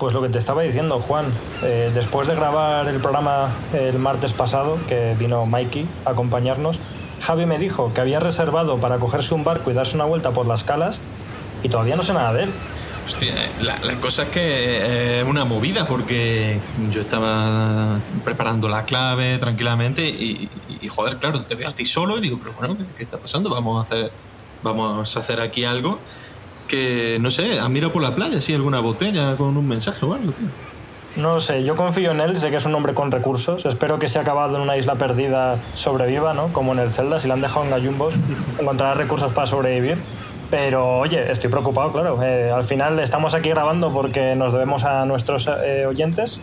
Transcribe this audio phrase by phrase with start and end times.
[0.00, 1.26] Pues lo que te estaba diciendo, Juan,
[1.62, 6.80] eh, después de grabar el programa el martes pasado, que vino Mikey a acompañarnos,
[7.20, 10.46] Javi me dijo que había reservado para cogerse un barco y darse una vuelta por
[10.46, 11.02] las calas
[11.62, 12.50] y todavía no sé nada de él.
[13.04, 16.58] Hostia, la, la cosa es que es una movida porque
[16.90, 21.84] yo estaba preparando la clave tranquilamente y, y, y, joder, claro, te veo a ti
[21.84, 23.50] solo y digo, pero bueno, ¿qué, qué está pasando?
[23.50, 24.10] Vamos a hacer,
[24.62, 25.98] vamos a hacer aquí algo
[26.70, 30.14] que, no sé, has mirado por la playa, si alguna botella con un mensaje o
[30.14, 30.46] algo, tío.
[31.16, 33.66] No sé, yo confío en él, sé que es un hombre con recursos.
[33.66, 36.52] Espero que se ha acabado en una isla perdida sobreviva, ¿no?
[36.52, 38.16] Como en el Zelda, si le han dejado en gallumbos,
[38.60, 39.98] encontrará recursos para sobrevivir.
[40.50, 42.22] Pero oye, estoy preocupado, claro.
[42.22, 46.40] Eh, al final estamos aquí grabando porque nos debemos a nuestros eh, oyentes.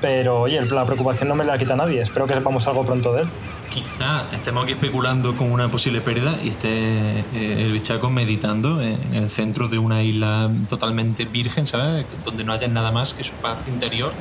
[0.00, 2.00] Pero oye, la preocupación no me la quita nadie.
[2.00, 3.28] Espero que sepamos algo pronto de él.
[3.70, 9.14] Quizá estemos aquí especulando con una posible pérdida y esté eh, el bichaco meditando en
[9.14, 12.06] el centro de una isla totalmente virgen, ¿sabes?
[12.24, 14.12] Donde no haya nada más que su paz interior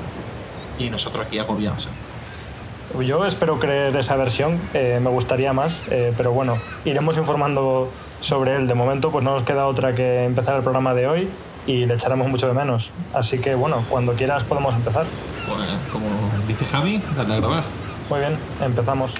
[0.77, 1.83] y nosotros aquí agobiados.
[1.83, 3.07] ¿sabes?
[3.07, 8.55] Yo espero creer esa versión, eh, me gustaría más, eh, pero bueno, iremos informando sobre
[8.55, 8.67] él.
[8.67, 11.29] De momento, pues no nos queda otra que empezar el programa de hoy
[11.67, 12.91] y le echaremos mucho de menos.
[13.13, 15.05] Así que bueno, cuando quieras podemos empezar.
[15.47, 16.07] Pues, como
[16.47, 17.63] dice Javi, dale a grabar.
[18.09, 19.15] Muy bien, empezamos.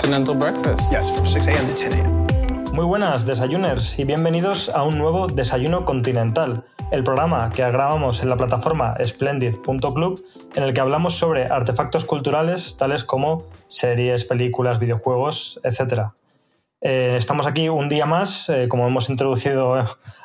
[0.00, 0.90] Continental breakfast.
[0.90, 1.66] Yes, from 6 a.m.
[1.66, 2.26] to 10 a.m.
[2.72, 8.30] Muy buenas, desayuners, y bienvenidos a un nuevo Desayuno Continental, el programa que grabamos en
[8.30, 10.24] la plataforma splendid.club,
[10.54, 16.12] en el que hablamos sobre artefactos culturales tales como series, películas, videojuegos, etc.
[16.80, 19.74] Eh, estamos aquí un día más, eh, como hemos introducido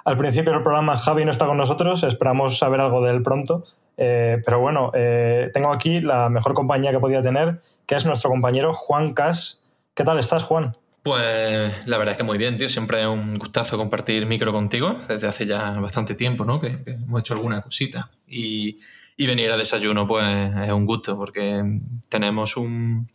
[0.06, 3.66] al principio del programa, Javi no está con nosotros, esperamos saber algo de él pronto.
[3.98, 8.30] Eh, pero bueno, eh, tengo aquí la mejor compañía que podía tener, que es nuestro
[8.30, 9.62] compañero Juan Cas.
[9.96, 10.76] ¿Qué tal estás, Juan?
[11.04, 12.68] Pues la verdad es que muy bien, tío.
[12.68, 16.60] Siempre es un gustazo compartir micro contigo desde hace ya bastante tiempo, ¿no?
[16.60, 18.12] Que, que hemos hecho alguna cosita.
[18.28, 18.80] Y,
[19.16, 21.64] y, venir a desayuno, pues es un gusto porque
[22.10, 23.10] tenemos un,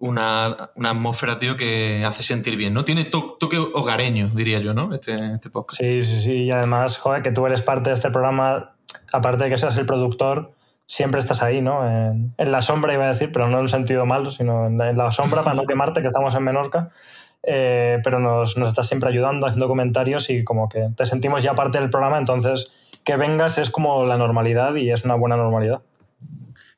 [0.00, 2.84] una, una, atmósfera, tío, que hace sentir bien, ¿no?
[2.84, 4.92] Tiene to toque hogareño, diría yo, ¿no?
[4.94, 5.80] Este, este podcast.
[5.80, 6.32] Sí, sí, sí.
[6.42, 8.74] Y además, joder, que tú eres parte de este programa,
[9.14, 10.52] aparte de que seas el productor,
[10.92, 11.88] siempre estás ahí, ¿no?
[11.88, 15.10] En, la sombra iba a decir, pero no en un sentido malo, sino en la,
[15.10, 16.88] sombra para no quemarte, que estamos en Menorca.
[17.42, 21.54] Eh, pero nos, nos, estás siempre ayudando, haciendo comentarios y como que te sentimos ya
[21.54, 25.82] parte del programa, entonces que vengas es como la normalidad y es una buena normalidad.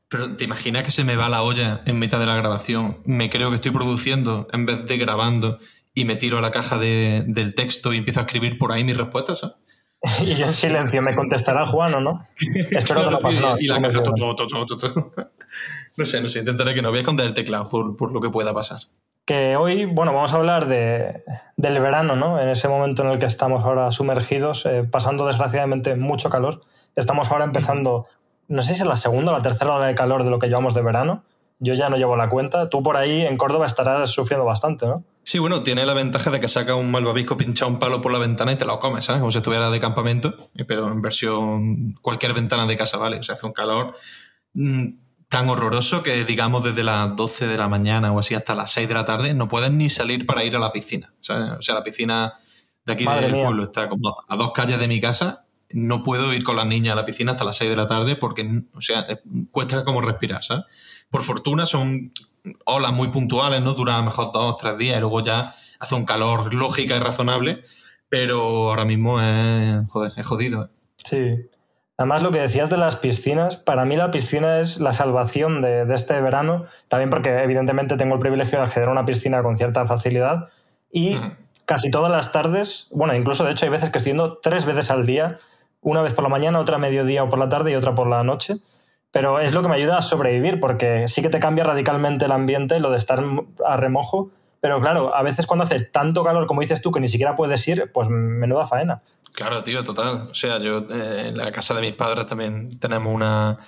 [0.09, 3.29] Pero te imaginas que se me va la olla en mitad de la grabación, me
[3.31, 5.59] creo que estoy produciendo en vez de grabando
[5.93, 8.85] y me tiro a la caja de, del texto y empiezo a escribir por ahí
[8.85, 9.74] mis respuestas, ¿eh?
[10.23, 12.27] y yo en silencio, ¿me contestará Juan o no?
[12.71, 13.57] Espero que no pase nada.
[13.59, 15.13] Y, la caja, todo, todo, todo,
[15.97, 18.21] No sé, no sé, intentaré que no voy a esconder el teclado por, por lo
[18.21, 18.81] que pueda pasar.
[19.25, 21.23] Que hoy, bueno, vamos a hablar de,
[21.57, 22.41] del verano, ¿no?
[22.41, 26.61] En ese momento en el que estamos ahora sumergidos, eh, pasando desgraciadamente mucho calor.
[26.97, 28.05] Estamos ahora empezando,
[28.49, 30.49] no sé si es la segunda o la tercera hora de calor de lo que
[30.49, 31.25] llevamos de verano.
[31.61, 32.69] Yo ya no llevo la cuenta.
[32.69, 35.05] Tú por ahí en Córdoba estarás sufriendo bastante, ¿no?
[35.25, 38.19] Sí, bueno, tiene la ventaja de que saca un malvavisco pinchado un palo por la
[38.19, 39.21] ventana y te lo comes, ¿sabes?
[39.21, 43.19] Como si estuviera de campamento, pero en versión cualquier ventana de casa, ¿vale?
[43.19, 43.97] O sea, hace un calor
[44.53, 44.85] mmm,
[45.29, 48.87] tan horroroso que, digamos, desde las 12 de la mañana o así hasta las 6
[48.87, 51.53] de la tarde no puedes ni salir para ir a la piscina, ¿sabes?
[51.59, 52.35] O sea, la piscina
[52.85, 53.45] de aquí Madre del mía.
[53.45, 55.47] pueblo está como a dos calles de mi casa.
[55.71, 58.17] No puedo ir con las niñas a la piscina hasta las 6 de la tarde
[58.17, 59.07] porque, o sea,
[59.51, 60.65] cuesta como respirar, ¿sabes?
[61.09, 62.13] Por fortuna son
[62.65, 63.75] olas muy puntuales, ¿no?
[63.75, 66.97] Duran a lo mejor dos o tres días y luego ya hace un calor lógica
[66.97, 67.65] y razonable,
[68.09, 70.65] pero ahora mismo es, joder, es jodido.
[70.65, 70.69] ¿eh?
[71.05, 71.51] Sí.
[71.97, 75.87] Además, lo que decías de las piscinas, para mí la piscina es la salvación de,
[75.95, 79.87] este verano, también porque evidentemente tengo el privilegio de acceder a una piscina con cierta
[79.87, 80.49] facilidad
[80.91, 81.17] y
[81.67, 84.91] casi todas las tardes, bueno, incluso de hecho hay veces que estoy yendo tres veces
[84.91, 85.39] al día,
[85.81, 88.09] una vez por la mañana, otra a mediodía o por la tarde y otra por
[88.09, 88.57] la noche,
[89.15, 92.33] pero es lo que me ayuda a sobrevivir porque sí que te cambia radicalmente el
[92.33, 93.25] ambiente, lo de estar
[93.65, 97.07] a remojo, pero claro, a veces cuando hace tanto calor como dices tú que ni
[97.07, 99.03] siquiera puedes ir, pues menuda faena.
[99.33, 100.29] Claro, tío, total.
[100.31, 103.61] O sea, yo eh, en la casa de mis padres también tenemos una,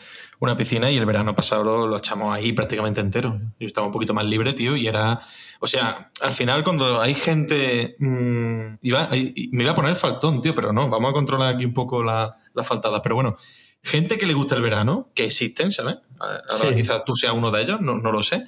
[0.58, 3.38] piscina y el verano pasado lo, echamos ahí prácticamente entero.
[3.60, 5.20] Yo estaba un poquito más libre, tío, y era...
[5.60, 7.94] O sea, al final cuando hay gente...
[8.00, 11.74] Mm, iba, me iba a poner faltón, tío, pero no, vamos a controlar aquí un
[11.74, 13.00] poco la, la faltada.
[13.00, 13.36] Pero bueno,
[13.86, 15.98] gente que le gusta el verano, que existen, ¿sabes?
[16.18, 18.46] Ahora quizás tú seas uno de ellos, no, no lo sé.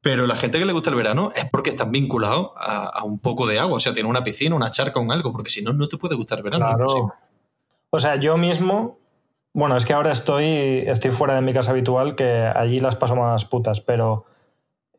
[0.00, 3.46] Pero la gente que le gusta el verano es porque están vinculados a, un poco
[3.46, 3.76] de agua.
[3.76, 6.14] O sea, tiene una piscina, una charca, un algo, porque si no, no te puede
[6.14, 6.64] gustar el verano.
[6.74, 7.12] Claro.
[7.90, 8.98] O sea, yo mismo.
[9.52, 13.16] Bueno, es que ahora estoy, estoy fuera de mi casa habitual, que allí las paso
[13.16, 14.24] más putas, pero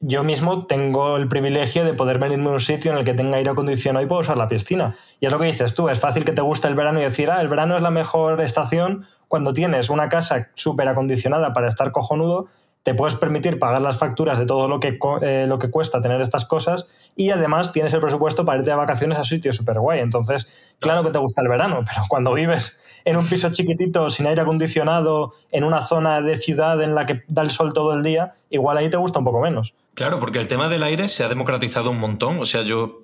[0.04, 3.38] yo mismo tengo el privilegio de poder venirme a un sitio en el que tenga
[3.38, 4.96] aire acondicionado y puedo usar la piscina.
[5.20, 7.30] Y es lo que dices tú, es fácil que te guste el verano y decir,
[7.30, 11.92] ah, el verano es la mejor estación cuando tienes una casa súper acondicionada para estar
[11.92, 12.48] cojonudo
[12.84, 16.20] te puedes permitir pagar las facturas de todo lo que, eh, lo que cuesta tener
[16.20, 20.00] estas cosas y además tienes el presupuesto para irte de vacaciones a sitio súper guay.
[20.00, 24.28] Entonces, claro que te gusta el verano, pero cuando vives en un piso chiquitito, sin
[24.28, 28.04] aire acondicionado, en una zona de ciudad en la que da el sol todo el
[28.04, 29.76] día, igual ahí te gusta un poco menos.
[29.94, 32.40] Claro, porque el tema del aire se ha democratizado un montón.
[32.40, 33.04] O sea, yo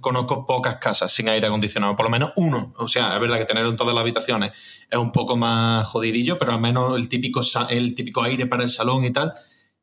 [0.00, 2.74] conozco pocas casas sin aire acondicionado, por lo menos uno.
[2.76, 4.52] O sea, es verdad que tener en todas las habitaciones
[4.90, 8.70] es un poco más jodidillo, pero al menos el típico, el típico aire para el
[8.70, 9.32] salón y tal.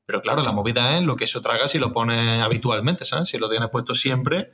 [0.05, 3.29] Pero claro, la movida es lo que eso traga si lo pones habitualmente, ¿sabes?
[3.29, 4.51] Si lo tienes puesto siempre.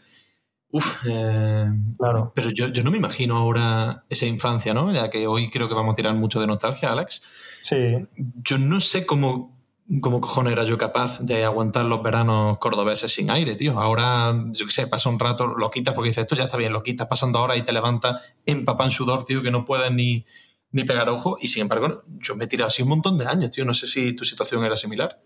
[0.69, 2.33] Uf, eh, claro.
[2.35, 4.94] Pero yo, yo no me imagino ahora esa infancia, ¿no?
[4.94, 7.23] Ya que hoy creo que vamos a tirar mucho de nostalgia, Alex.
[7.61, 7.95] Sí.
[8.44, 9.55] Yo no sé cómo
[10.01, 13.79] ¿Cómo cojones era yo capaz de aguantar los veranos cordobeses sin aire, tío?
[13.79, 16.73] Ahora, yo qué sé, pasa un rato, lo quitas porque dices, esto ya está bien,
[16.73, 20.25] lo quitas pasando ahora y te levantas empapado en sudor, tío, que no puedes ni,
[20.71, 21.37] ni pegar ojo.
[21.39, 23.63] Y sin embargo, yo me he tirado así un montón de años, tío.
[23.63, 25.21] No sé si tu situación era similar.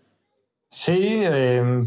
[0.68, 1.84] Sí, em,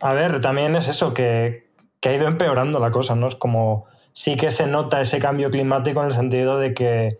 [0.00, 3.28] a ver, también es eso, que, que ha ido empeorando la cosa, ¿no?
[3.28, 7.18] Es como, sí que se nota ese cambio climático en el sentido de que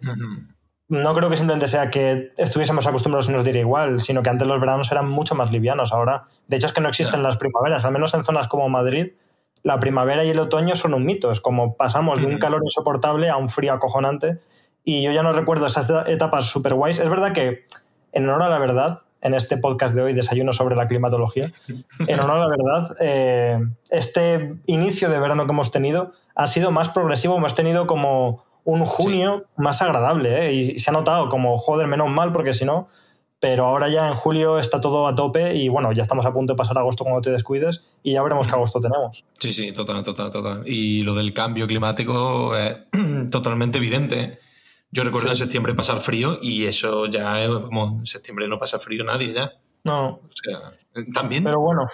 [0.89, 4.49] no creo que simplemente sea que estuviésemos acostumbrados y nos diera igual, sino que antes
[4.49, 5.93] los veranos eran mucho más livianos.
[5.93, 9.13] Ahora, de hecho, es que no existen las primaveras, al menos en zonas como Madrid,
[9.63, 11.31] la primavera y el otoño son un mito.
[11.31, 14.39] Es como pasamos de un calor insoportable a un frío acojonante.
[14.85, 17.01] Y yo ya no recuerdo esas etapas super guays.
[17.01, 17.67] Es verdad que,
[18.13, 21.51] en honor a la verdad, en este podcast de hoy, Desayuno sobre la climatología,
[22.07, 23.59] en honor a la verdad, eh,
[23.91, 27.37] este inicio de verano que hemos tenido ha sido más progresivo.
[27.37, 30.53] Hemos tenido como un junio más agradable, ¿eh?
[30.53, 32.87] Y se ha notado como, joder, menos mal, porque si no.
[33.41, 36.53] Pero ahora ya en julio está todo a tope y bueno, ya estamos a punto
[36.53, 39.25] de pasar agosto cuando te descuides y ya veremos qué agosto tenemos.
[39.41, 40.63] Sí, sí, total, total, total.
[40.67, 42.77] Y lo del cambio climático es
[43.31, 44.39] totalmente evidente.
[44.91, 49.03] Yo recuerdo en septiembre pasar frío y eso ya como en septiembre no pasa frío
[49.03, 49.53] nadie ya.
[49.85, 50.09] No.
[50.09, 51.43] O sea, también.
[51.45, 51.87] Pero bueno,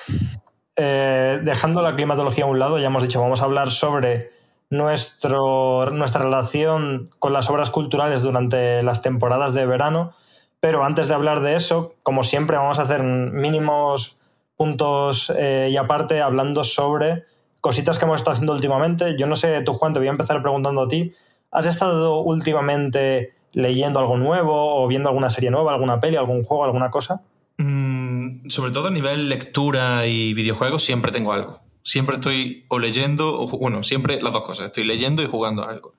[0.75, 4.34] eh, dejando la climatología a un lado, ya hemos dicho, vamos a hablar sobre
[4.75, 10.13] nuestro, nuestra relación con las obras culturales durante las temporadas de verano.
[10.61, 14.17] Pero antes de hablar de eso, como siempre, vamos a hacer mínimos
[14.57, 17.25] puntos eh, y aparte hablando sobre
[17.61, 19.17] cositas que hemos estado haciendo últimamente.
[19.19, 21.13] Yo no sé, tú Juan, te voy a empezar preguntando a ti.
[21.51, 26.65] ¿Has estado últimamente leyendo algo nuevo o viendo alguna serie nueva, alguna peli, algún juego,
[26.65, 27.23] alguna cosa?
[27.59, 33.41] Mm, sobre todo a nivel lectura y videojuegos siempre tengo algo siempre estoy o leyendo,
[33.41, 35.95] o bueno, siempre las dos cosas, estoy leyendo y jugando algo.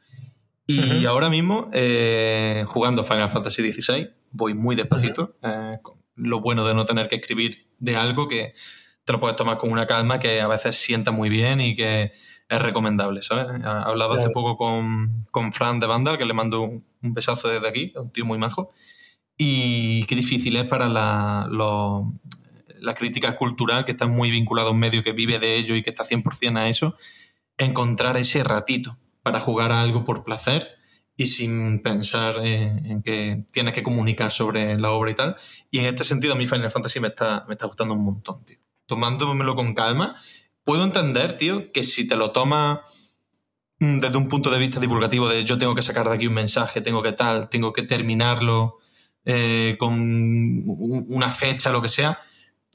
[0.67, 5.35] Y ahora mismo, eh, jugando Final Fantasy XVI, voy muy despacito.
[5.43, 5.77] Eh,
[6.15, 8.55] lo bueno de no tener que escribir de algo que
[9.03, 12.13] te lo puedes tomar con una calma que a veces sienta muy bien y que
[12.49, 13.45] es recomendable, ¿sabes?
[13.61, 17.67] He hablado hace poco con, con, Fran de Vandal, que le mando un, besazo desde
[17.67, 18.71] aquí, un tío muy majo.
[19.37, 22.05] Y qué difícil es para la, los,
[22.79, 25.83] la crítica cultural, que está muy vinculado a un medio que vive de ello y
[25.83, 26.95] que está 100% a eso,
[27.57, 30.75] encontrar ese ratito para jugar a algo por placer
[31.17, 35.35] y sin pensar en, que tienes que comunicar sobre la obra y tal.
[35.71, 38.43] Y en este sentido a mí Final Fantasy me está, me está gustando un montón,
[38.43, 38.57] tío.
[38.85, 40.15] Tomándomelo con calma,
[40.63, 42.81] puedo entender, tío, que si te lo tomas
[43.79, 46.33] mm, desde un punto de vista divulgativo de yo tengo que sacar de aquí un
[46.33, 48.77] mensaje, tengo que tal, tengo que terminarlo
[49.23, 50.63] eh, con
[51.07, 52.19] una fecha, lo que sea,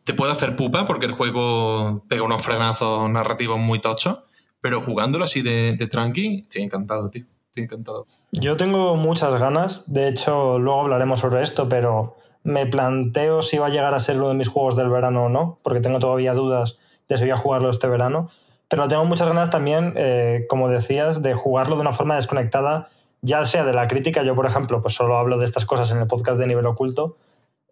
[0.04, 4.18] te puede hacer pupa porque el juego pega unos frenazos narrativos muy tochos,
[4.60, 7.24] pero jugándolo así de, de tranqui, estoy encantado, tío.
[7.48, 8.06] Estoy encantado.
[8.30, 13.66] Yo tengo muchas ganas, de hecho luego hablaremos sobre esto, pero me planteo si va
[13.66, 16.32] a llegar a ser uno de mis juegos del verano o no, porque tengo todavía
[16.32, 16.78] dudas
[17.08, 18.28] de si voy a jugarlo este verano.
[18.68, 22.88] Pero tengo muchas ganas también, eh, como decías, de jugarlo de una forma desconectada,
[23.20, 25.98] ya sea de la crítica, yo por ejemplo, pues solo hablo de estas cosas en
[25.98, 27.16] el podcast de nivel oculto,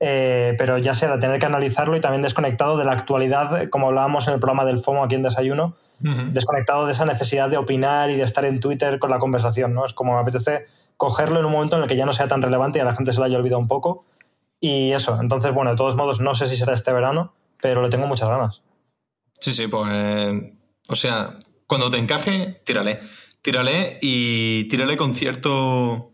[0.01, 3.89] eh, pero ya sea de tener que analizarlo y también desconectado de la actualidad, como
[3.89, 8.11] hablábamos en el programa del FOMO aquí en Desayuno, desconectado de esa necesidad de opinar
[8.11, 9.85] y de estar en Twitter con la conversación, ¿no?
[9.85, 10.65] Es como me apetece
[10.97, 12.95] cogerlo en un momento en el que ya no sea tan relevante y a la
[12.95, 14.05] gente se lo haya olvidado un poco.
[14.61, 17.89] Y eso, entonces, bueno, de todos modos, no sé si será este verano, pero le
[17.89, 18.63] tengo muchas ganas.
[19.41, 19.89] Sí, sí, pues.
[20.89, 23.01] o sea, cuando te encaje, tírale.
[23.43, 26.08] Tírale y tírale con cierto.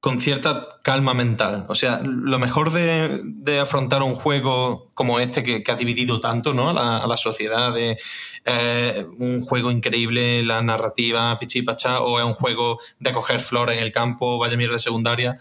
[0.00, 1.66] Con cierta calma mental.
[1.68, 6.70] O sea, lo mejor de, afrontar un juego como este que, ha dividido tanto ¿no?
[6.70, 7.98] a, la, sociedad, de
[8.46, 13.84] eh, un juego increíble, la narrativa, pichipacha, o es un juego de coger flores en
[13.84, 15.38] el campo, vaya mierda secundaria.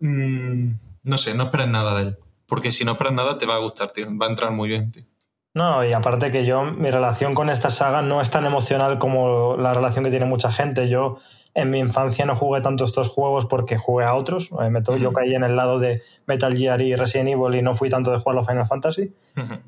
[0.00, 2.18] Mm, no sé, no esperes nada de él.
[2.46, 4.06] Porque si no esperas nada, te va a gustar, tío.
[4.18, 5.04] Va a entrar muy bien, tío.
[5.54, 9.56] No, y aparte que yo, mi relación con esta saga no es tan emocional como
[9.56, 10.88] la relación que tiene mucha gente.
[10.88, 11.16] Yo
[11.54, 14.50] en mi infancia no jugué tanto estos juegos porque jugué a otros.
[14.60, 17.88] Eh, yo caí en el lado de Metal Gear y Resident Evil y no fui
[17.88, 19.12] tanto de jugar a Final Fantasy.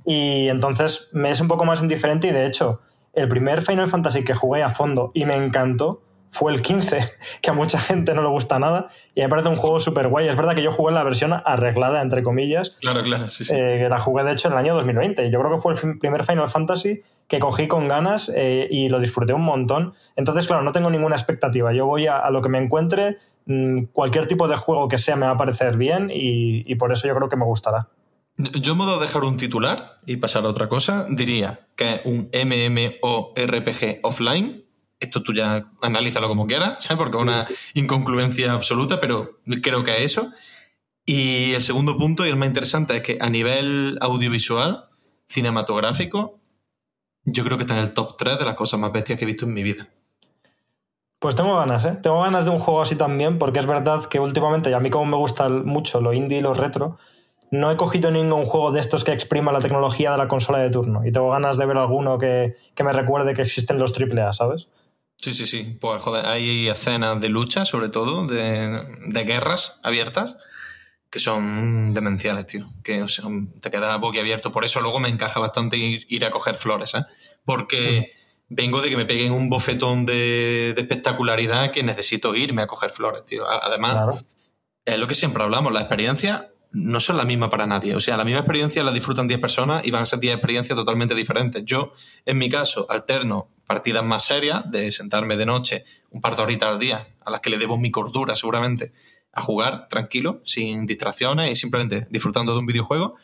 [0.05, 2.81] Y entonces me es un poco más indiferente y de hecho,
[3.13, 6.99] el primer Final Fantasy que jugué a fondo y me encantó fue el 15,
[7.41, 8.89] que a mucha gente no le gusta nada.
[9.15, 10.29] Y me parece un juego súper guay.
[10.29, 12.71] Es verdad que yo jugué la versión arreglada, entre comillas.
[12.81, 13.55] Claro, claro, sí, sí.
[13.57, 15.31] Eh, la jugué, de hecho, en el año 2020.
[15.31, 19.01] Yo creo que fue el primer Final Fantasy que cogí con ganas eh, y lo
[19.01, 19.95] disfruté un montón.
[20.15, 21.73] Entonces, claro, no tengo ninguna expectativa.
[21.73, 23.17] Yo voy a, lo que me encuentre.
[23.47, 27.07] Mm, cualquier tipo de juego que sea me va a parecer bien y, por eso
[27.09, 27.89] yo creo que me gustará.
[28.37, 32.29] Yo, en modo de dejar un titular y pasar a otra cosa, diría que un
[32.33, 34.67] MMORPG offline
[34.99, 36.99] esto tú ya analízalo como quieras, ¿sabes?
[36.99, 40.33] Porque es una inconcluencia absoluta, pero creo que es eso.
[41.05, 44.87] Y el segundo punto, y el más interesante, es que a nivel audiovisual,
[45.29, 46.41] cinematográfico,
[47.27, 49.27] yo creo que está en el top 3 de las cosas más bestias que he
[49.27, 49.89] visto en mi vida.
[51.19, 51.99] Pues tengo ganas, ¿eh?
[52.03, 54.91] Tengo ganas de un juego así también, porque es verdad que últimamente, y a mí
[54.91, 56.97] como me gusta mucho lo indie y lo retro,
[57.51, 60.71] no he cogido ningún juego de estos que exprima la tecnología de la consola de
[60.71, 61.05] turno.
[61.05, 64.69] Y tengo ganas de ver alguno que, que me recuerde que existen los AAA, ¿sabes?
[65.17, 65.77] Sí, sí, sí.
[65.81, 70.37] Pues joder, hay escenas de lucha, sobre todo, de, guerras abiertas,
[71.11, 72.69] que son demenciales, tío.
[72.83, 73.27] Que o sea,
[73.61, 74.53] te queda boquiabierto.
[74.53, 77.05] Por eso luego me encaja bastante ir, a coger flores, ¿eh?
[77.45, 78.13] Porque
[78.49, 83.25] vengo de que me peguen un bofetón de, espectacularidad que necesito irme a coger flores,
[83.25, 83.49] tío.
[83.49, 84.25] Además,
[84.85, 87.95] es lo que siempre hablamos, la experiencia no son la misma para nadie.
[87.95, 90.77] O sea, la misma experiencia la disfrutan 10 personas y van a ser 10 experiencias
[90.77, 91.65] totalmente diferentes.
[91.65, 91.93] Yo,
[92.27, 96.69] en mi caso, alterno partidas más serias, de sentarme de noche un par de horitas
[96.69, 98.93] al día, a las que le debo mi cordura seguramente,
[99.37, 103.15] a jugar tranquilo, sin distracciones y simplemente disfrutando de un videojuego.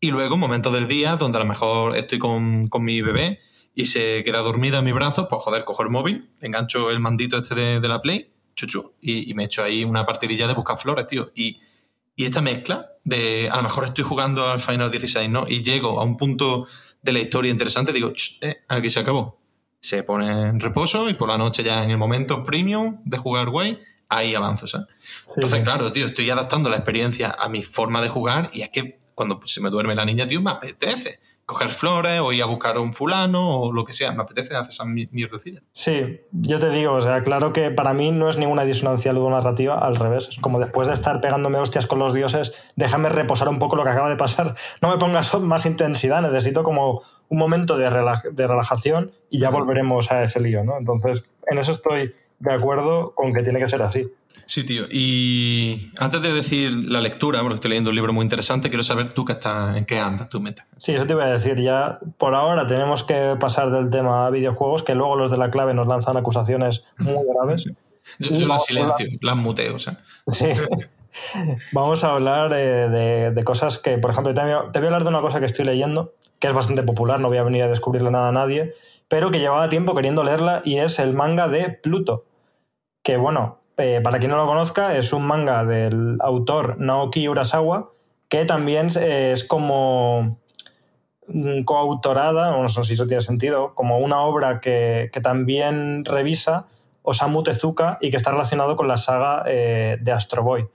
[0.00, 3.40] Y luego momentos del día donde a lo mejor estoy con, mi bebé
[3.74, 7.36] y se queda dormida en mi brazo, pues joder, cojo el móvil, engancho el mandito
[7.36, 11.06] este de, la Play, chuchu, y, y, me echo ahí una partidilla de buscar flores,
[11.06, 11.30] tío.
[11.34, 11.58] Y
[12.16, 15.44] y esta mezcla de, a lo mejor estoy jugando al Final 16, ¿no?
[15.46, 16.66] Y llego a un punto
[17.02, 19.38] de la historia interesante, digo, eh, aquí se acabó.
[19.80, 23.50] Se pone en reposo y por la noche ya en el momento premium de jugar
[23.50, 23.78] guay,
[24.08, 24.86] ahí avanzo, ¿sabes?
[25.34, 28.98] Entonces, claro, tío, estoy adaptando la experiencia a mi forma de jugar y es que
[29.14, 32.76] cuando se me duerme la niña, tío, me apetece coger flores o ir a buscar
[32.76, 34.10] a un fulano o lo que sea.
[34.10, 35.62] Me apetece hacer esa mierdecilla.
[35.72, 39.78] Sí, yo te digo, o sea, claro que para mí no es ninguna disonancia ludonarrativa,
[39.78, 40.28] al revés.
[40.28, 43.84] Es como después de estar pegándome hostias con los dioses, déjame reposar un poco lo
[43.84, 44.54] que acaba de pasar.
[44.82, 47.84] No me pongas más intensidad, necesito como un momento de,
[48.32, 50.76] de relajación y ya volveremos a ese lío, ¿no?
[50.76, 54.02] Entonces, en eso estoy de acuerdo con que tiene que ser así.
[54.46, 54.84] Sí, tío.
[54.90, 59.10] Y antes de decir la lectura, porque estoy leyendo un libro muy interesante, quiero saber
[59.10, 60.66] tú qué estás, en qué andas, tu meta.
[60.76, 61.60] Sí, eso te iba a decir.
[61.60, 65.50] Ya por ahora tenemos que pasar del tema a videojuegos, que luego los de la
[65.50, 67.64] clave nos lanzan acusaciones muy graves.
[68.20, 69.78] yo, las silencio, las muteo.
[70.28, 70.46] Sí.
[71.72, 74.88] Vamos a hablar eh, de, cosas que, por ejemplo, te voy, a, te voy a
[74.88, 77.62] hablar de una cosa que estoy leyendo, que es bastante popular, no voy a venir
[77.62, 78.72] a descubrirle nada a nadie,
[79.08, 82.24] pero que llevaba tiempo queriendo leerla y es el manga de Pluto.
[83.02, 87.90] Que bueno, eh, para quien no lo conozca, es un manga del autor Naoki Urasawa,
[88.28, 90.38] que también es como
[91.64, 96.66] coautorada, no sé si eso tiene sentido, como una obra que, también revisa
[97.02, 100.68] Osamu Tezuka y que está relacionado con la saga eh, de Astro Boy.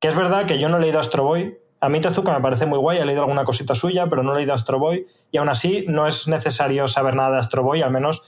[0.00, 1.58] Que es verdad que yo no he leído Astro Boy.
[1.84, 4.38] A mí Tezuka me parece muy guay, he leído alguna cosita suya, pero no he
[4.38, 5.04] leído Astro Boy.
[5.30, 8.22] Y aún así no es necesario saber nada de Astro Boy, al menos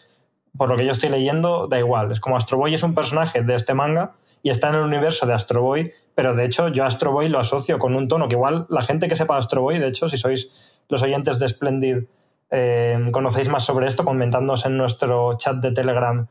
[0.59, 2.13] por lo que yo estoy leyendo, da igual.
[2.13, 5.25] Es como Astro Boy es un personaje de este manga y está en el universo
[5.25, 8.35] de Astro Boy, pero de hecho yo Astro Boy lo asocio con un tono que
[8.35, 12.05] igual la gente que sepa Astro Boy, de hecho, si sois los oyentes de Splendid,
[12.51, 16.27] eh, conocéis más sobre esto, comentándonos en nuestro chat de Telegram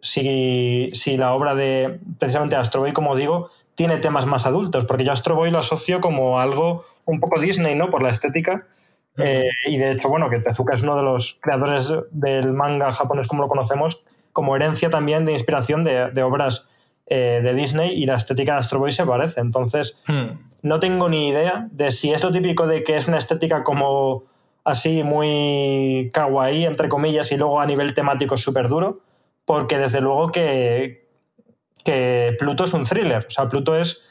[0.00, 5.04] si, si la obra de precisamente Astro Boy, como digo, tiene temas más adultos, porque
[5.04, 7.88] yo Astro Boy lo asocio como algo un poco Disney, ¿no?
[7.88, 8.66] Por la estética.
[9.16, 13.26] Eh, y de hecho, bueno, que Tezuka es uno de los creadores del manga japonés
[13.26, 16.66] como lo conocemos, como herencia también de inspiración de, de obras
[17.06, 19.40] eh, de Disney y la estética de Astro Boy se parece.
[19.40, 20.38] Entonces, Hmm.
[20.60, 24.24] no tengo ni idea de si es lo típico de que es una estética como
[24.62, 29.00] así muy kawaii, entre comillas, y luego a nivel temático es súper duro,
[29.46, 30.99] porque desde luego que,
[31.82, 33.26] que Pluto es un thriller.
[33.26, 34.02] O sea, Pluto es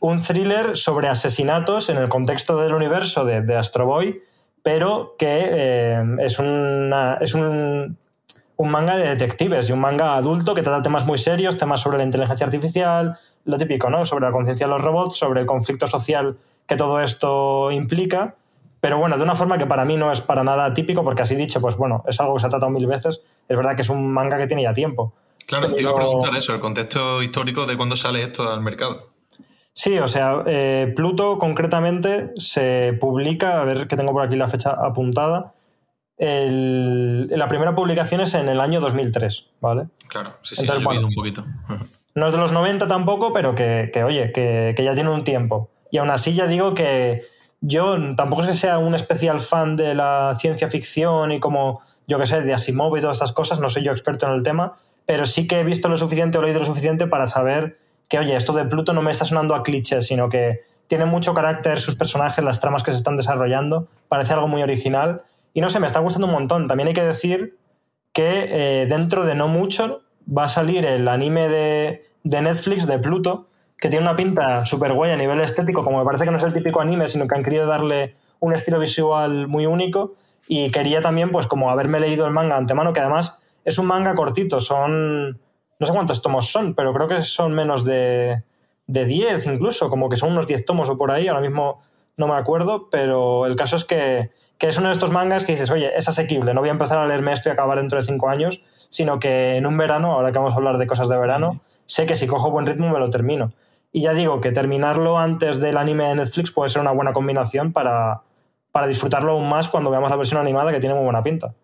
[0.00, 4.20] un thriller sobre asesinatos en el contexto del universo de, de Astro Boy,
[4.62, 7.98] pero que eh, es, una, es un,
[8.56, 11.98] un manga de detectives y un manga adulto que trata temas muy serios, temas sobre
[11.98, 14.06] la inteligencia artificial, lo típico, ¿no?
[14.06, 18.36] Sobre la conciencia de los robots, sobre el conflicto social que todo esto implica.
[18.80, 21.34] Pero bueno, de una forma que para mí no es para nada típico, porque así
[21.36, 23.22] dicho, pues bueno, es algo que se ha tratado mil veces.
[23.48, 25.14] Es verdad que es un manga que tiene ya tiempo.
[25.46, 28.60] Claro, te iba a Pero- preguntar eso, el contexto histórico de cuándo sale esto al
[28.60, 29.10] mercado.
[29.72, 34.48] Sí, o sea, eh, Pluto concretamente se publica, a ver que tengo por aquí la
[34.48, 35.52] fecha apuntada.
[36.16, 39.88] el- la primera publicación es en el año 2003, ¿vale?
[40.08, 41.08] Claro, sí, sí, Entonces, bueno.
[41.08, 41.44] un poquito.
[42.14, 45.24] No es de los 90 tampoco, pero que, que, oye, que, que ya tiene un
[45.24, 45.70] tiempo.
[45.90, 47.22] Y aún así ya digo que
[47.60, 52.16] yo tampoco es que sea un especial fan de la ciencia ficción y como, yo
[52.18, 54.74] que sé, de Asimov y todas estas cosas, no soy yo experto en el tema,
[55.06, 58.36] pero sí que he visto lo suficiente o leído lo suficiente para saber que, oye,
[58.36, 61.96] esto de Pluto no me está sonando a clichés, sino que tiene mucho carácter sus
[61.96, 65.22] personajes, las tramas que se están desarrollando, parece algo muy original.
[65.52, 66.66] Y no sé, me está gustando un montón.
[66.66, 67.56] También hay que decir
[68.12, 72.98] que eh, dentro de no mucho va a salir el anime de, de Netflix de
[72.98, 76.38] Pluto, que tiene una pinta súper guay a nivel estético, como me parece que no
[76.38, 80.14] es el típico anime, sino que han querido darle un estilo visual muy único.
[80.46, 84.14] Y quería también, pues, como haberme leído el manga antemano, que además es un manga
[84.14, 85.40] cortito, son.
[85.80, 88.44] No sé cuántos tomos son, pero creo que son menos de,
[88.86, 91.80] de 10 incluso, como que son unos 10 tomos o por ahí, ahora mismo
[92.16, 95.52] no me acuerdo, pero el caso es que, que es uno de estos mangas que
[95.52, 98.04] dices, oye, es asequible, no voy a empezar a leerme esto y acabar dentro de
[98.04, 101.16] 5 años, sino que en un verano, ahora que vamos a hablar de cosas de
[101.16, 103.52] verano, sé que si cojo buen ritmo me lo termino.
[103.90, 107.72] Y ya digo que terminarlo antes del anime de Netflix puede ser una buena combinación
[107.72, 108.22] para,
[108.72, 111.54] para disfrutarlo aún más cuando veamos la versión animada que tiene muy buena pinta.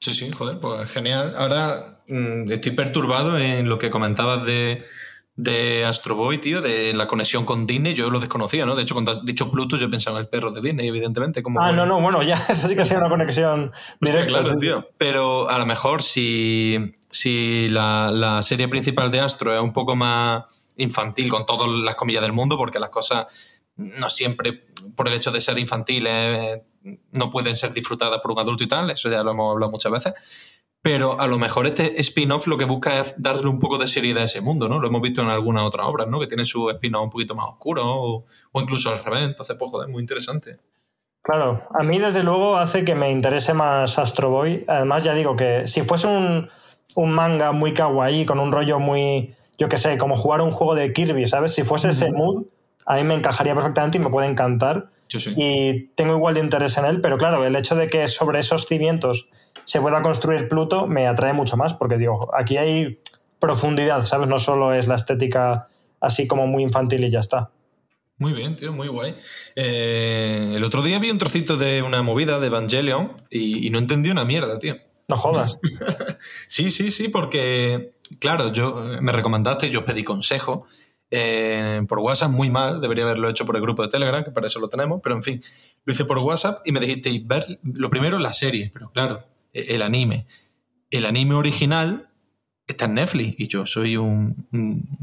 [0.00, 1.34] Sí, sí, joder, pues genial.
[1.36, 4.84] Ahora mm, estoy perturbado en lo que comentabas de,
[5.36, 7.94] de Astro Boy, tío, de la conexión con Disney.
[7.94, 8.76] Yo lo desconocía, ¿no?
[8.76, 11.42] De hecho, cuando has dicho Pluto, yo pensaba en el perro de Disney, evidentemente.
[11.42, 14.26] Como Ah, no, no, bueno, ya, eso sí que ha sido una conexión directa.
[14.26, 14.60] claro, sí, sí.
[14.60, 14.88] tío.
[14.98, 19.96] Pero a lo mejor si, si la, la serie principal de Astro es un poco
[19.96, 20.44] más
[20.76, 23.26] infantil, con todas las comillas del mundo, porque las cosas
[23.76, 26.62] no siempre, por el hecho de ser infantiles, eh,
[27.12, 29.92] no pueden ser disfrutadas por un adulto y tal, eso ya lo hemos hablado muchas
[29.92, 30.14] veces.
[30.82, 34.22] Pero a lo mejor este spin-off lo que busca es darle un poco de seriedad
[34.22, 34.78] a ese mundo, ¿no?
[34.78, 36.20] Lo hemos visto en algunas otras obras, ¿no?
[36.20, 39.22] Que tienen su spin-off un poquito más oscuro o, o incluso al revés.
[39.22, 40.58] Entonces, pues, joder, muy interesante.
[41.22, 44.66] Claro, a mí desde luego hace que me interese más Astro Boy.
[44.68, 46.50] Además, ya digo que si fuese un,
[46.96, 50.74] un manga muy kawaii, con un rollo muy, yo qué sé, como jugar un juego
[50.74, 51.54] de Kirby, ¿sabes?
[51.54, 52.44] Si fuese ese mood,
[52.84, 54.90] a mí me encajaría perfectamente y me puede encantar.
[55.20, 55.34] Sí.
[55.36, 58.66] Y tengo igual de interés en él, pero claro, el hecho de que sobre esos
[58.66, 59.28] cimientos
[59.64, 62.98] se pueda construir Pluto me atrae mucho más, porque digo, aquí hay
[63.38, 64.28] profundidad, ¿sabes?
[64.28, 65.68] No solo es la estética
[66.00, 67.50] así como muy infantil y ya está.
[68.18, 69.16] Muy bien, tío, muy guay.
[69.56, 73.78] Eh, el otro día vi un trocito de una movida de Evangelion y, y no
[73.78, 74.76] entendí una mierda, tío.
[75.08, 75.58] No jodas.
[76.46, 80.66] Sí, sí, sí, porque, claro, yo me recomendaste, yo pedí consejo
[81.16, 84.48] eh, por WhatsApp, muy mal, debería haberlo hecho por el grupo de Telegram, que para
[84.48, 85.42] eso lo tenemos, pero en fin,
[85.84, 89.22] lo hice por WhatsApp y me dijisteis ver lo primero la serie, pero claro,
[89.52, 90.26] e- el anime.
[90.90, 92.08] El anime original
[92.66, 94.48] está en Netflix y yo soy un,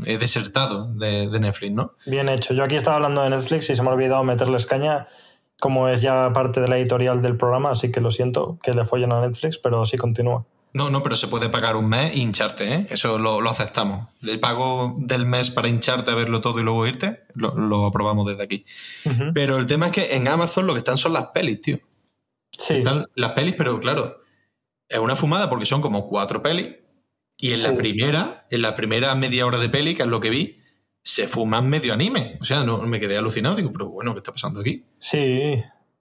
[0.05, 1.93] he desertado de, de Netflix, ¿no?
[2.05, 2.53] Bien hecho.
[2.53, 5.07] Yo aquí estaba hablando de Netflix y se me ha olvidado meterles caña,
[5.61, 8.83] como es ya parte de la editorial del programa, así que lo siento que le
[8.83, 10.45] follen a Netflix, pero sí continúa.
[10.73, 12.87] No, no, pero se puede pagar un mes e hincharte, ¿eh?
[12.89, 14.07] Eso lo, lo aceptamos.
[14.21, 18.25] El pago del mes para hincharte a verlo todo y luego irte, lo, lo aprobamos
[18.25, 18.65] desde aquí.
[19.33, 21.77] Pero el tema es que en Amazon lo que están son las pelis, tío.
[22.57, 24.21] Sí, Están las pelis, pero claro,
[24.87, 26.75] es una fumada porque son como cuatro pelis.
[27.37, 27.67] Y en Sí.
[27.67, 30.59] la primera, en la primera media hora de peli, que es lo que vi,
[31.03, 32.37] se fuman medio anime.
[32.39, 33.55] O sea, no, me quedé alucinado.
[33.55, 34.85] Digo, pero bueno, ¿qué está pasando aquí?
[34.99, 35.55] sí,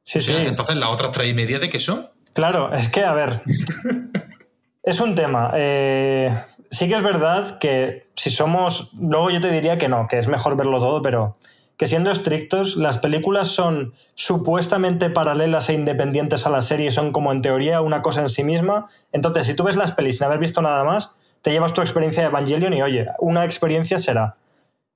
[0.04, 0.46] sí, O sea, sí.
[0.46, 2.08] entonces las otras tres y media de qué son.
[2.34, 3.40] Claro, es que, a ver,
[4.82, 5.52] Es un tema.
[5.54, 6.34] Eh,
[6.70, 8.90] sí que es verdad que si somos.
[8.98, 11.36] Luego yo te diría que no, que es mejor verlo todo, pero
[11.76, 17.32] que siendo estrictos, las películas son supuestamente paralelas e independientes a la serie, son como
[17.32, 18.86] en teoría una cosa en sí misma.
[19.12, 22.22] Entonces, si tú ves las pelis sin haber visto nada más, te llevas tu experiencia
[22.22, 24.36] de Evangelion y oye, una experiencia será.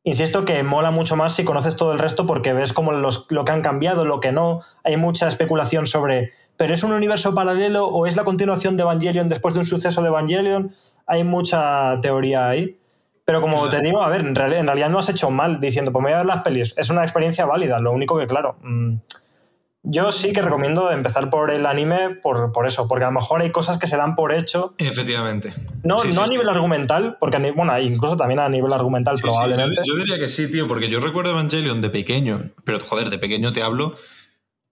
[0.06, 3.46] Insisto que mola mucho más si conoces todo el resto porque ves como los, lo
[3.46, 4.60] que han cambiado, lo que no.
[4.84, 9.28] Hay mucha especulación sobre, ¿pero es un universo paralelo o es la continuación de Evangelion
[9.28, 10.70] después de un suceso de Evangelion?
[11.06, 12.78] Hay mucha teoría ahí.
[13.24, 16.10] Pero como te digo, a ver, en realidad, no has hecho mal diciendo, pues me
[16.10, 16.74] voy a ver las pelis.
[16.76, 17.78] Es una experiencia válida.
[17.78, 18.96] Lo único que, claro, mm,
[19.82, 23.40] yo sí que recomiendo empezar por el anime por, por, eso, porque a lo mejor
[23.40, 24.74] hay cosas que se dan por hecho.
[24.76, 25.54] Efectivamente.
[25.82, 29.76] No, no a nivel argumental, porque bueno, incluso también a nivel argumental probablemente.
[29.86, 33.18] Yo, yo, diría que sí, tío, porque yo recuerdo Evangelion de pequeño, pero joder, de
[33.18, 33.94] pequeño te hablo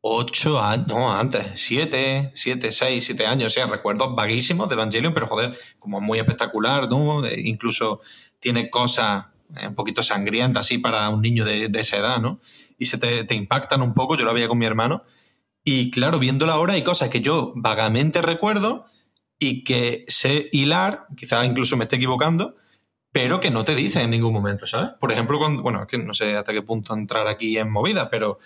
[0.05, 5.15] ocho años, no, antes, siete, siete, seis, siete años, o sea, recuerdos vaguísimos de Evangelion,
[5.15, 7.27] pero joder, como muy espectacular, ¿no?
[7.29, 8.01] Incluso
[8.41, 12.41] tiene cosas eh, un poquito sangrientas así para un niño de, esa edad, ¿no?
[12.79, 15.05] Y se te, impactan un poco, yo lo veía con mi hermano,
[15.63, 18.87] y claro, viéndola ahora hay cosas que yo vagamente recuerdo
[19.39, 22.57] y que sé hilar, quizás incluso me esté equivocando,
[23.13, 24.91] pero que no te dice en ningún momento, ¿sabes?
[24.99, 28.11] Por ejemplo, cuando, bueno, es que no sé hasta qué punto entrar aquí en movida,
[28.11, 28.41] pero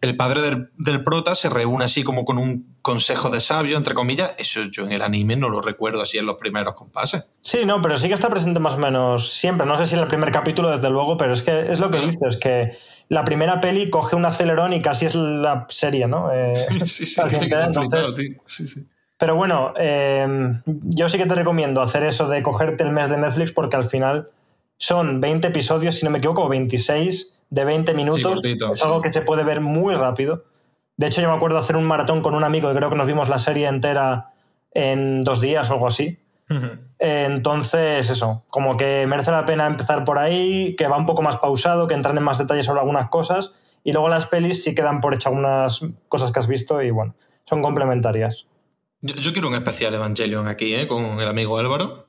[0.00, 4.32] el padre del, prota se reúne así como con un consejo de sabio, entre comillas.
[4.38, 7.30] Eso yo en el anime no lo recuerdo así en los primeros compases.
[7.42, 9.66] Sí, no, pero sí que está presente más o menos siempre.
[9.66, 12.00] No sé si en el primer capítulo, desde luego, pero es que es lo que
[12.00, 12.70] dices, que
[13.08, 16.32] la primera peli coge un acelerón y casi es la serie, ¿no?
[16.32, 16.54] Eh,
[16.86, 18.86] sí, sí, sí,
[19.18, 20.26] Pero bueno, eh,
[20.64, 23.84] yo sí que te recomiendo hacer eso de cogerte el mes de Netflix porque al
[23.84, 24.28] final
[24.78, 28.44] son 20 episodios, si no me equivoco, 26 de 20 minutos.
[28.44, 30.44] es algo que se puede ver muy rápido.
[30.96, 33.06] De hecho, yo me acuerdo hacer un maratón con un amigo y creo que nos
[33.06, 34.32] vimos la serie entera
[34.72, 36.18] en dos días o algo así.
[36.98, 41.36] Entonces, eso, como que merece la pena empezar por ahí, que va un poco más
[41.36, 43.54] pausado, que entran en más detalles sobre algunas cosas.
[43.84, 47.14] Y luego las pelis sí quedan por hecho algunas cosas que has visto y bueno,
[47.44, 48.46] son complementarias.
[49.00, 50.86] Yo, quiero un especial Evangelion aquí, ¿eh?
[50.86, 52.06] con el amigo Álvaro.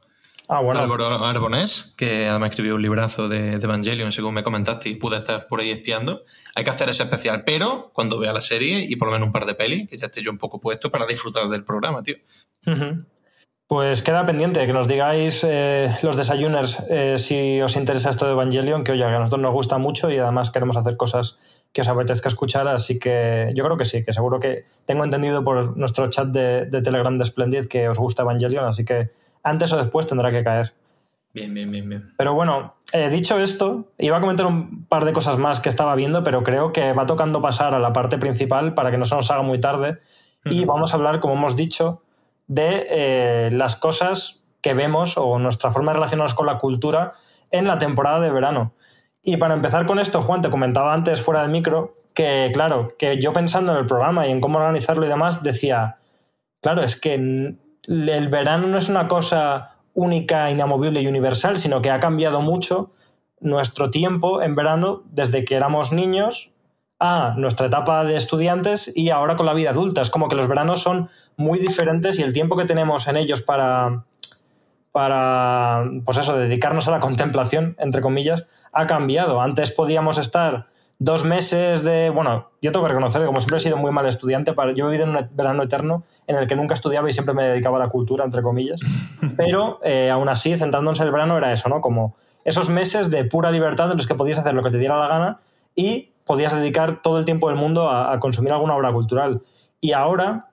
[0.52, 0.82] Ah, bueno.
[0.82, 5.48] Álvaro Arbonés, que además escribió un librazo de, Evangelion, según me comentaste, y pude estar
[5.48, 6.26] por ahí espiando.
[6.56, 9.32] Hay que hacer ese especial, pero cuando vea la serie y por lo menos un
[9.32, 12.18] par de pelis, que ya esté yo un poco puesto para disfrutar del programa, tío.
[13.66, 18.34] Pues queda pendiente que nos digáis eh, los desayuners eh, si os interesa esto de
[18.34, 21.38] Evangelion, que oye, a nosotros nos gusta mucho y además queremos hacer cosas
[21.72, 25.46] que os apetezca escuchar, así que yo creo que sí, que seguro que tengo entendido
[25.46, 29.12] por nuestro chat de, de Telegram de Splendid que os gusta Evangelion, así que
[29.44, 30.74] antes o después tendrá que caer.
[31.34, 32.14] Bien, bien, bien, bien.
[32.18, 35.96] Pero bueno, eh, dicho esto, iba a comentar un par de cosas más que estaba
[35.96, 39.16] viendo, pero creo que va tocando pasar a la parte principal para que no se
[39.16, 39.98] nos haga muy tarde.
[40.44, 42.02] Y vamos a hablar, como hemos dicho,
[42.48, 47.14] de eh, las cosas que vemos o nuestra forma de relacionarnos con la cultura
[47.52, 48.74] en la temporada de verano.
[49.24, 53.20] Y para empezar con esto, Juan, te comentaba antes fuera del micro que, claro, que
[53.22, 55.98] yo pensando en el programa y en cómo organizarlo y demás, decía,
[56.60, 61.92] claro, es que el verano no es una cosa única, inamovible y universal, sino que
[61.92, 62.92] ha cambiado mucho
[63.40, 66.52] nuestro tiempo en verano desde que éramos niños
[67.00, 70.02] a nuestra etapa de estudiantes y ahora con la vida adulta.
[70.02, 73.42] Es como que los veranos son muy diferentes y el tiempo que tenemos en ellos
[73.42, 74.06] para,
[74.92, 79.42] para pues eso, dedicarnos a la contemplación, entre comillas, ha cambiado.
[79.42, 80.68] Antes podíamos estar
[81.02, 82.12] dos meses de.
[82.12, 84.86] Bueno, yo tengo que reconocer que, como siempre he sido muy mal estudiante, para, yo
[84.86, 87.78] he vivido en un verano eterno en el que nunca estudiaba y siempre me dedicaba
[87.78, 88.80] a la cultura, entre comillas.
[89.38, 91.82] Pero eh, aún así, centrándose en el verano, era eso, ¿no?
[91.82, 94.96] Como esos meses de pura libertad en los que podías hacer lo que te diera
[94.98, 95.42] la gana
[95.76, 99.42] y podías dedicar todo el tiempo del mundo a, a consumir alguna obra cultural.
[99.80, 100.50] Y ahora,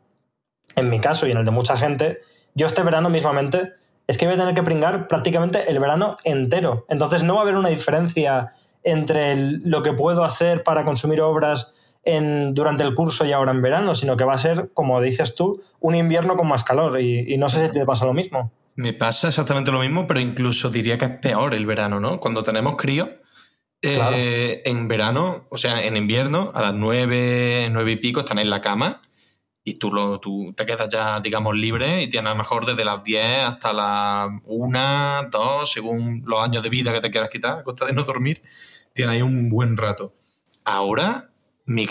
[0.77, 2.21] en mi caso y en el de mucha gente,
[2.55, 3.75] yo este verano mismamente
[4.07, 6.87] es que voy a tener que pringar prácticamente el verano entero.
[6.89, 8.53] Entonces no va a haber una diferencia
[8.91, 11.73] entre lo que puedo hacer para consumir obras
[12.05, 15.35] en, durante el curso y ahora en verano, sino que va a ser, como dices
[15.35, 17.01] tú, un invierno con más calor.
[17.01, 18.51] Y, no sé si te pasa lo mismo.
[18.77, 22.21] Me pasa exactamente lo mismo, pero incluso diría que es peor el verano, ¿no?
[22.21, 23.11] Cuando tenemos crío,
[23.83, 28.51] eh, en verano, o sea, en invierno, a las nueve, nueve y pico están en
[28.51, 29.03] la cama
[29.69, 32.85] y tú, lo, tú te quedas ya, digamos, libre y tienes a lo mejor desde
[32.85, 37.59] las 10 hasta las 1, 2, según los años de vida que te quieras quitar,
[37.59, 38.43] a costa de no dormir,
[38.99, 40.15] tienes ahí un buen rato.
[40.65, 41.31] Ahora,
[41.67, 41.87] mi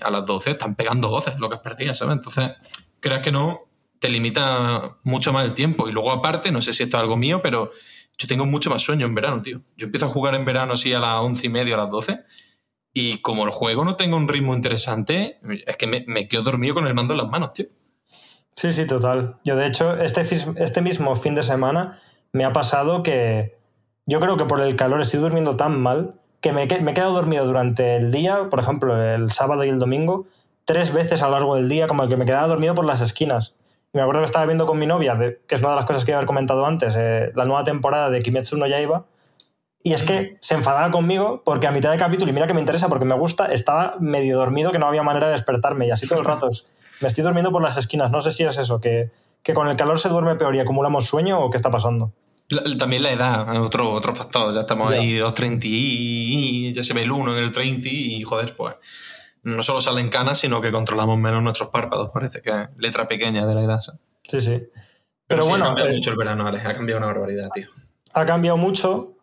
[0.00, 2.16] a las 12 están pegando voces, lo que has perdido, ¿sabes?
[2.16, 2.50] Entonces,
[3.00, 3.62] creas que no,
[3.98, 5.88] te limita mucho más el tiempo.
[5.88, 7.72] Y luego, aparte, no sé si esto es algo mío, pero
[8.18, 9.62] yo tengo mucho más sueño en verano, tío.
[9.76, 12.24] Yo empiezo a jugar en verano así a las 11 y media, a las 12
[12.94, 16.86] y como el juego no tenga un ritmo interesante, es que me, quedo dormido con
[16.86, 17.66] el mando en las manos, tío.
[18.54, 19.38] Sí, sí, total.
[19.44, 21.98] Yo, de hecho, este, este mismo fin de semana
[22.32, 23.56] me ha pasado que
[24.04, 27.12] yo creo que por el calor estoy durmiendo tan mal que me, me he quedado
[27.14, 30.26] dormido durante el día, por ejemplo, el sábado y el domingo,
[30.66, 33.00] tres veces a lo largo del día, como el que me quedaba dormido por las
[33.00, 33.56] esquinas.
[33.94, 35.84] Y me acuerdo que estaba viendo con mi novia, de- que es una de las
[35.86, 39.04] cosas que iba a haber comentado antes, eh, la nueva temporada de Kimetsu no Yaiba.
[39.84, 42.60] Y es que se enfadaba conmigo porque a mitad de capítulo, y mira que me
[42.60, 45.86] interesa porque me gusta, estaba medio dormido que no había manera de despertarme.
[45.86, 46.48] Y así todo el rato.
[47.00, 48.12] Me estoy durmiendo por las esquinas.
[48.12, 49.10] No sé si es eso, que,
[49.42, 52.12] que con el calor se duerme peor y acumulamos sueño o qué está pasando.
[52.52, 54.52] La- también la edad, otro, otro factor.
[54.54, 54.98] Ya estamos Ya.
[54.98, 58.76] ahí los 30 y ya se ve el 1 en el 30 y joder, pues
[59.42, 62.10] no solo salen canas, sino que controlamos menos nuestros párpados.
[62.12, 63.80] Parece que es letra pequeña de la edad.
[63.80, 64.00] ¿sabes?
[64.28, 64.50] Sí, sí.
[64.52, 64.70] Pero,
[65.26, 66.64] Pero sí, bueno, ha cambiado eh, mucho el verano, Alex.
[66.66, 67.68] Ha cambiado una barbaridad, tío.
[68.14, 69.14] ha cambiado mucho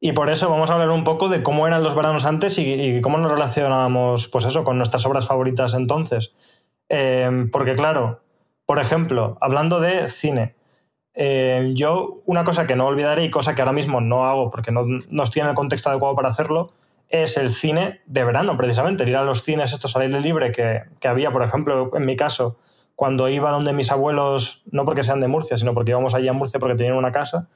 [0.00, 2.62] y por eso vamos a hablar un poco de cómo eran los veranos antes y,
[2.72, 6.32] y cómo nos relacionábamos, pues eso, con nuestras obras favoritas entonces.
[6.88, 8.22] Eh, porque claro,
[8.66, 10.55] por ejemplo, hablando de cine,
[11.16, 14.70] eh, yo una cosa que no olvidaré y cosa que ahora mismo no hago porque
[14.70, 16.70] no, no estoy en el contexto adecuado para hacerlo,
[17.08, 20.82] es el cine de verano, precisamente, ir a los cines estos al aire libre que,
[21.00, 22.58] que había, por ejemplo, en mi caso,
[22.94, 26.32] cuando iba donde mis abuelos, no porque sean de Murcia, sino porque íbamos allí a
[26.34, 27.48] Murcia porque tenían una casa,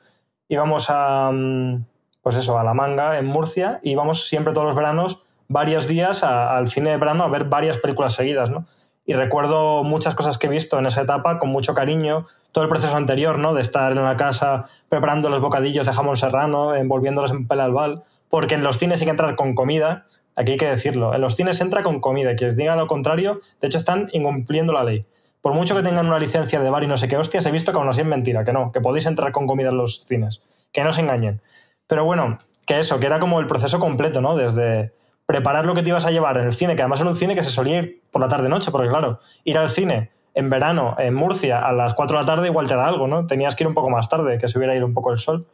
[0.49, 1.85] íbamos a, mm,
[2.23, 6.23] pues eso, a La Manga, en Murcia, y íbamos siempre todos los veranos, varios días
[6.23, 8.65] al cine de verano a ver varias películas seguidas, ¿no?
[9.11, 12.71] Y recuerdo muchas cosas que he visto en esa etapa con mucho cariño, todo el
[12.71, 13.55] proceso anterior, ¿no?
[13.55, 18.05] De estar en la casa preparando los bocadillos de jamón serrano, envolviéndolos en papel albal,
[18.29, 21.35] porque en los cines hay que entrar con comida, aquí hay que decirlo, en los
[21.35, 25.05] cines entra con comida, que os diga lo contrario, de hecho están incumpliendo la ley.
[25.41, 27.73] Por mucho que tengan una licencia de bar y no sé qué hostias, he visto
[27.73, 30.41] que aún así es mentira, que no, que podéis entrar con comida en los cines,
[30.71, 31.43] que no se engañen.
[31.89, 34.37] Pero bueno, que eso, que era como el proceso completo, ¿no?
[34.37, 34.93] Desde
[35.31, 37.37] preparar lo que te ibas a llevar en el cine, que además era un cine
[37.37, 41.15] que se solía ir por la tarde-noche, porque claro, ir al cine en verano en
[41.15, 43.29] Murcia a las 4 de la tarde igual te da algo, ¿no?
[43.29, 45.47] Tenías que ir un poco más tarde, que se hubiera ido un poco el sol.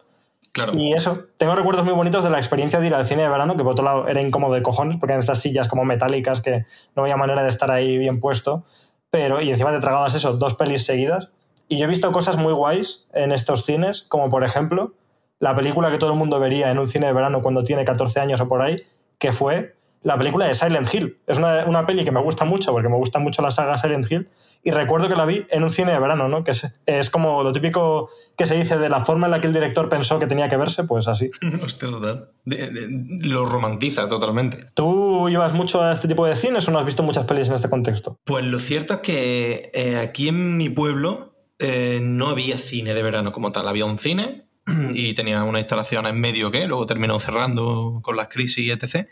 [0.52, 0.72] Claro.
[0.74, 3.54] Y eso, tengo recuerdos muy bonitos de la experiencia de ir al cine de verano,
[3.58, 6.64] que por otro lado era incómodo de cojones, porque eran estas sillas como metálicas que
[6.94, 8.64] no había manera de estar ahí bien puesto,
[9.10, 11.28] pero y encima te tragabas eso, dos pelis seguidas.
[11.68, 14.94] Y yo he visto cosas muy guays en estos cines, como por ejemplo
[15.38, 18.20] la película que todo el mundo vería en un cine de verano cuando tiene 14
[18.20, 18.76] años o por ahí,
[19.18, 21.18] que fue la película de Silent Hill.
[21.26, 24.11] Es una, una peli que me gusta mucho, porque me gusta mucho la saga Silent
[24.11, 24.26] Hill,
[24.62, 26.44] y recuerdo que la vi en un cine de verano, ¿no?
[26.44, 29.46] Que es, es como lo típico que se dice de la forma en la que
[29.48, 31.31] el director pensó que tenía que verse, pues así.
[31.62, 32.29] Hostia, total.
[32.44, 32.88] De- de-
[33.29, 34.66] lo romantiza totalmente.
[34.74, 37.55] ¿Tú ibas mucho a este tipo de cines o no has visto muchas pelis en
[37.57, 38.16] este contexto?
[38.24, 43.02] Pues lo cierto es que eh, aquí en mi pueblo eh, no había cine de
[43.02, 43.66] verano como tal.
[43.68, 44.45] Había un cine
[44.92, 49.09] y tenía una instalación en medio que luego terminó cerrando con las crisis etc.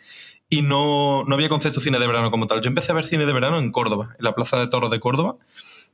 [0.49, 2.61] Y no, no había concepto cine de verano como tal.
[2.61, 5.01] Yo empecé a ver cine de verano en Córdoba, en la Plaza de Toros de
[5.01, 5.37] Córdoba,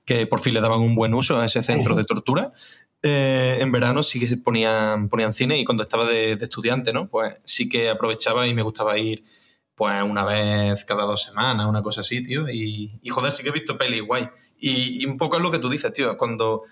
[0.05, 2.53] que por fin le daban un buen uso a ese centro de tortura.
[3.03, 7.09] Eh, en verano sí que ponían, ponían cine y cuando estaba de, de estudiante, ¿no?
[7.09, 9.25] Pues sí que aprovechaba y me gustaba ir
[9.81, 12.51] pues una vez cada dos semanas, una cosa así, tío.
[12.51, 14.29] Y, y, joder, sí que he visto peli guay.
[14.59, 16.19] Y, y un poco es lo que tú dices, tío.
[16.19, 16.65] Cuando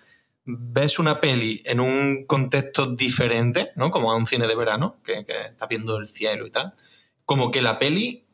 [0.51, 3.91] ves una peli en un contexto diferente, ¿no?
[3.91, 6.75] Como a un cine de verano, que, que estás viendo el cielo y tal,
[7.27, 8.25] como que la peli,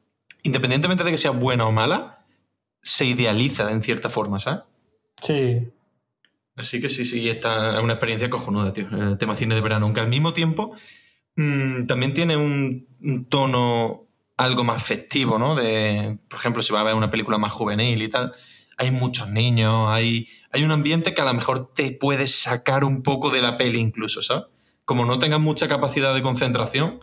[0.45, 2.25] independientemente de que sea buena o mala,
[2.83, 4.63] se idealiza en cierta forma, ¿sabes?
[5.21, 5.69] Sí.
[6.55, 9.87] Así que sí, sí, esta es una experiencia cojonuda, tío, el tema cine de verano.
[9.87, 10.77] Aunque al mismo tiempo
[11.35, 15.57] mmm, también tiene un, un, tono algo más festivo, ¿no?
[15.57, 18.33] De, por ejemplo, si va a ver una película más juvenil y tal,
[18.77, 23.03] hay muchos niños, hay, hay un ambiente que a lo mejor te puede sacar un
[23.03, 24.45] poco de la peli incluso, ¿sabes?
[24.85, 27.01] Como no tengas mucha capacidad de concentración,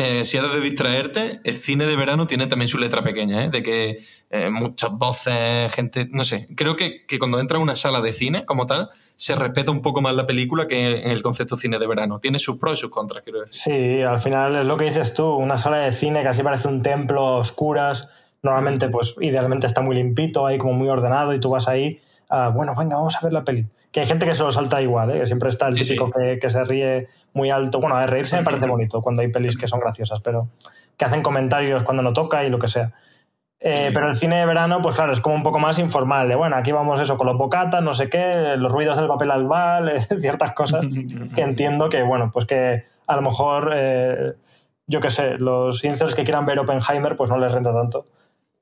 [0.00, 3.50] eh, si eres de distraerte, el cine de verano tiene también su letra pequeña, ¿eh?
[3.50, 3.98] de que
[4.30, 8.12] eh, muchas voces, gente, no sé, creo que, que, cuando entra a una sala de
[8.12, 11.80] cine como tal, se respeta un poco más la película que en el concepto cine
[11.80, 12.20] de verano.
[12.20, 13.60] Tiene sus pros y sus contras, quiero decir.
[13.60, 16.68] Sí, al final es lo que dices tú, una sala de cine que así parece
[16.68, 18.08] un templo a oscuras,
[18.42, 22.52] normalmente pues idealmente está muy limpito, ahí como muy ordenado y tú vas ahí, uh,
[22.52, 23.66] bueno, venga, vamos a ver la peli.
[23.90, 25.26] Que hay gente que se lo salta igual, ¿eh?
[25.26, 26.12] siempre está el Sí, típico sí.
[26.14, 27.80] Que, que se ríe muy alto.
[27.80, 30.48] Bueno, a ver, reírse me parece bonito cuando hay pelis que son graciosas, pero
[30.96, 32.92] que hacen comentarios cuando no toca y lo que sea.
[33.60, 33.92] Eh, Sí.
[33.94, 36.54] Pero el cine de verano, pues claro, es como un poco más informal, de bueno,
[36.54, 40.00] aquí vamos eso con los bocatas, no sé qué, los ruidos del papel albal, eh,
[40.20, 40.86] ciertas cosas
[41.34, 44.34] que entiendo que, bueno, pues que a lo mejor, eh,
[44.86, 48.04] yo qué sé, los incels que quieran ver Oppenheimer, pues no les renta tanto.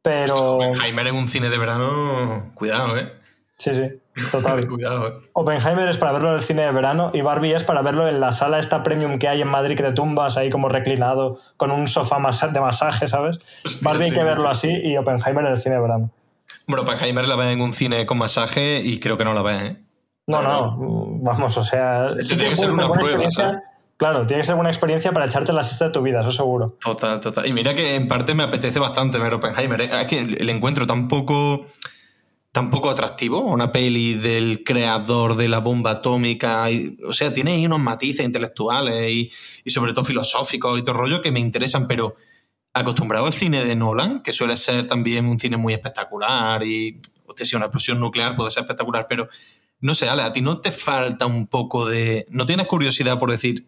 [0.07, 0.59] Pero...
[0.59, 3.13] Oppenheimer en un cine de verano, cuidado, ¿eh?
[3.57, 3.83] Sí, sí,
[4.31, 4.65] total.
[4.69, 5.13] cuidado, ¿eh?
[5.33, 8.21] Oppenheimer es para verlo en el cine de verano y Barbie es para verlo en
[8.21, 11.73] la sala esta premium que hay en Madrid que te tumbas ahí como reclinado con
[11.73, 12.19] un sofá
[12.53, 13.41] de masaje, ¿sabes?
[13.65, 16.11] Hostia, Barbie hay que verlo así y Oppenheimer en el cine de verano.
[16.69, 19.43] Bueno, para Heimer la ves en un cine con masaje y creo que no la
[19.43, 19.77] ves, ¿eh?
[20.29, 20.77] No, no,
[21.21, 22.07] vamos, o sea...
[22.29, 23.57] tiene que ser una prueba, ¿sabes?
[23.97, 26.77] Claro, tiene que ser buena experiencia para echarte la siesta de tu vida, eso seguro.
[26.81, 27.47] Total, total.
[27.47, 29.81] Y mira que en parte me apetece bastante ver Oppenheimer.
[29.81, 30.03] ¿eh?
[30.03, 31.67] Es que el encuentro tan poco,
[32.53, 36.67] tan poco atractivo, una peli del creador de la bomba atómica.
[37.07, 39.31] o sea, tiene ahí unos matices intelectuales y,
[39.65, 42.17] y, sobre todo filosóficos y todo rollo que me interesan, pero
[42.75, 47.47] acostumbrado al cine de Nolan, que suele ser también un cine muy espectacular y, hostia,
[47.47, 49.29] si una explosión nuclear puede ser espectacular, pero
[49.81, 52.27] no sé, Ale, a ti no te falta un poco de...
[52.31, 53.67] ¿No tienes curiosidad por decir,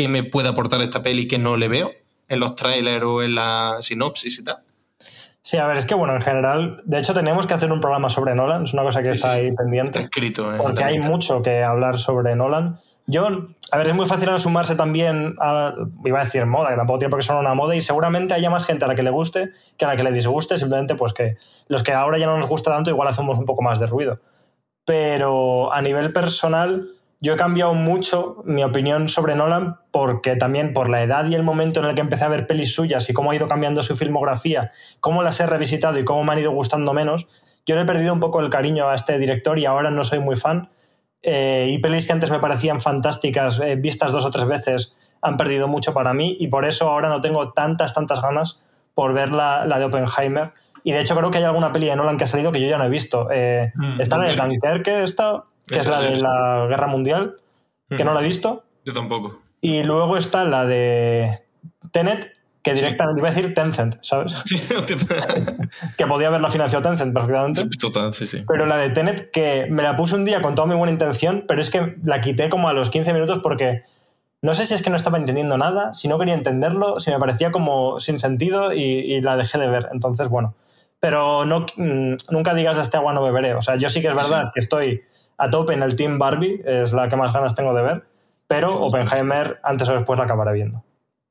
[0.00, 1.92] qué me puede aportar esta peli que no le veo
[2.28, 4.60] en los trailers o en la sinopsis y tal.
[5.42, 8.08] Sí, a ver, es que bueno, en general, de hecho tenemos que hacer un programa
[8.08, 9.98] sobre Nolan, es una cosa que está ahí pendiente.
[9.98, 10.50] Está escrito.
[10.56, 12.78] porque hay mucho que hablar sobre Nolan.
[13.06, 13.26] Yo,
[13.72, 17.10] a ver, es muy fácil sumarse también a, iba a decir moda, que tampoco tiene
[17.10, 19.50] por qué ser una moda, y seguramente haya más gente a la que le guste
[19.76, 21.36] que a la que le disguste, simplemente pues que
[21.68, 24.18] los que ahora ya no nos gusta tanto, igual hacemos un poco más de ruido.
[24.86, 26.88] Pero a nivel personal,
[27.20, 31.42] yo he cambiado mucho mi opinión sobre Nolan porque también por la edad y el
[31.42, 33.94] momento en el que empecé a ver pelis suyas y cómo ha ido cambiando su
[33.94, 37.26] filmografía, cómo las he revisitado y cómo me han ido gustando menos,
[37.66, 40.18] yo le he perdido un poco el cariño a este director y ahora no soy
[40.18, 40.70] muy fan.
[41.22, 45.36] Eh, y pelis que antes me parecían fantásticas, eh, vistas dos o tres veces, han
[45.36, 49.30] perdido mucho para mí y por eso ahora no tengo tantas, tantas ganas por ver
[49.30, 50.52] la, la de Oppenheimer.
[50.82, 52.66] Y de hecho creo que hay alguna peli de Nolan que ha salido que yo
[52.66, 53.28] ya no he visto.
[53.30, 57.36] Eh, mm, está en el Dunkerque, está que es la de la Guerra Mundial,
[57.88, 58.64] que no la he visto.
[58.84, 59.40] Yo tampoco.
[59.60, 61.42] Y luego está la de
[61.92, 64.34] Tenet, que directamente, iba a decir Tencent, ¿sabes?
[64.44, 64.60] Sí,
[65.96, 67.68] que podía haberla financiado Tencent perfectamente.
[67.78, 68.44] total, sí, sí.
[68.46, 71.44] Pero la de Tenet, que me la puse un día con toda mi buena intención,
[71.48, 73.82] pero es que la quité como a los 15 minutos porque
[74.42, 77.18] no sé si es que no estaba entendiendo nada, si no quería entenderlo, si me
[77.18, 79.88] parecía como sin sentido y, la dejé de ver.
[79.92, 80.54] Entonces, bueno.
[80.98, 83.54] Pero no, mm, nunca digas de este agua no beberé.
[83.54, 85.02] O sea, yo sí que es verdad que estoy
[85.40, 88.04] a tope en el Team Barbie, es la que más ganas tengo de ver,
[88.46, 90.84] pero Oppenheimer antes o después la acabaré viendo.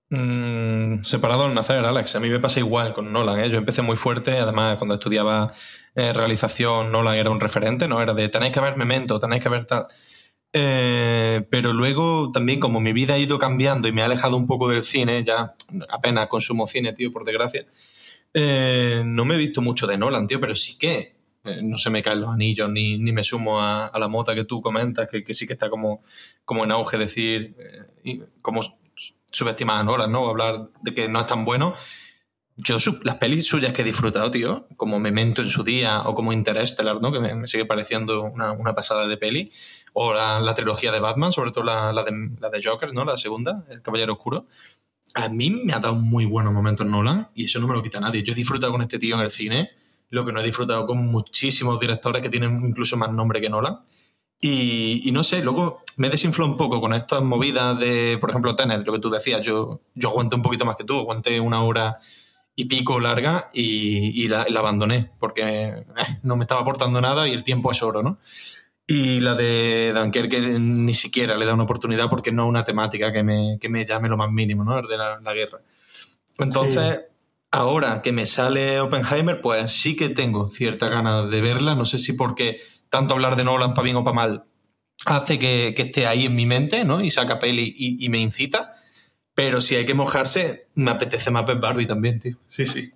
[0.10, 2.15] Mm, separado al nacer, Alex.
[2.15, 3.39] A mí me pasa igual con Nolan.
[3.41, 3.50] ¿eh?
[3.52, 5.54] Yo empecé muy fuerte, además cuando estudiaba
[5.93, 8.02] eh, realización, Nolan era un referente, ¿no?
[8.02, 9.86] Era de tenéis que ver Memento, tenéis que ver tal.
[10.52, 14.48] Eh, pero luego también como mi vida ha ido cambiando y me ha alejado un
[14.48, 15.54] poco del cine, ya
[15.89, 17.67] apenas consumo cine, tío, por desgracia,
[18.34, 21.19] no me he visto mucho de Nolan, tío, pero sí que eh,
[21.62, 24.62] no se me caen los anillos ni, ni me sumo a, la moda que tú
[24.62, 26.02] comentas, que, que, sí que está como,
[26.46, 27.56] como en auge decir,
[28.04, 28.62] eh, como
[29.32, 30.28] subestimar a Nolan, ¿no?
[30.28, 31.74] Hablar de que no es tan bueno.
[32.58, 36.34] Yo las pelis suyas que he disfrutado, tío, como Memento en su día o como
[36.34, 37.12] Interstellar, ¿no?
[37.12, 39.52] Que me, sigue pareciendo una, una, pasada de peli.
[39.94, 43.06] O la, la, trilogía de Batman, sobre todo la, la, de, la de Joker, ¿no?
[43.06, 44.48] La segunda, El Caballero Oscuro.
[45.16, 48.00] A mí me ha dado muy buenos momentos Nolan y eso no me lo quita
[48.00, 48.24] nadie.
[48.24, 49.72] Yo he disfrutado con este tío en el cine
[50.10, 53.80] lo que no he disfrutado con muchísimos directores que tienen incluso más nombre que Nolan.
[54.41, 58.86] Y, no sé, luego me desinfló un poco con estas movidas de, por ejemplo, Tenet,
[58.86, 59.41] lo que tú decías.
[59.41, 61.98] Yo, yo aguanté un poquito más que tú, aguanté una hora
[62.56, 65.86] y pico larga y, la, abandoné porque eh,
[66.24, 68.17] no me estaba aportando nada y el tiempo es oro, ¿no?
[68.88, 73.13] Y la de Dunkerque ni siquiera le da una oportunidad porque no es una temática
[73.13, 74.80] que me, que me llame lo más mínimo, ¿no?
[74.80, 75.60] El de la, guerra.
[76.38, 77.02] Entonces,
[77.52, 81.76] Ahora que me sale Oppenheimer, pues sí que tengo cierta ganas de verla.
[81.76, 82.60] No sé si porque
[82.90, 84.44] tanto hablar de Nolan para bien o para mal
[85.06, 87.02] hace que, esté ahí en mi mente, ¿no?
[87.02, 88.74] Y saca peli y, me incita.
[89.34, 92.38] Pero si hay que mojarse, me apetece más ver Barbie también, tío.
[92.48, 92.92] Sí, sí.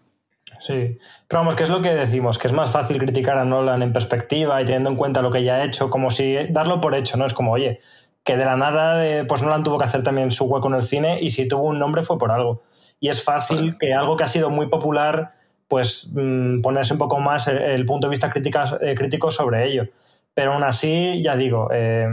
[0.60, 3.82] Sí, pero vamos, que es lo que decimos, que es más fácil criticar a Nolan
[3.82, 6.96] en perspectiva y teniendo en cuenta lo que ya ha hecho, como si darlo por
[6.96, 7.26] hecho, ¿no?
[7.26, 7.80] Es como, oye,
[8.24, 10.82] que de la nada, eh, pues Nolan tuvo que hacer también su hueco en el
[10.82, 12.62] cine y si tuvo un nombre fue por algo
[13.04, 15.34] y es fácil que algo que ha sido muy popular,
[15.68, 19.90] pues mm, ponerse un poco más el, punto de vista eh, crítico sobre ello.
[20.34, 22.08] Pero aún así, ya digo, eh,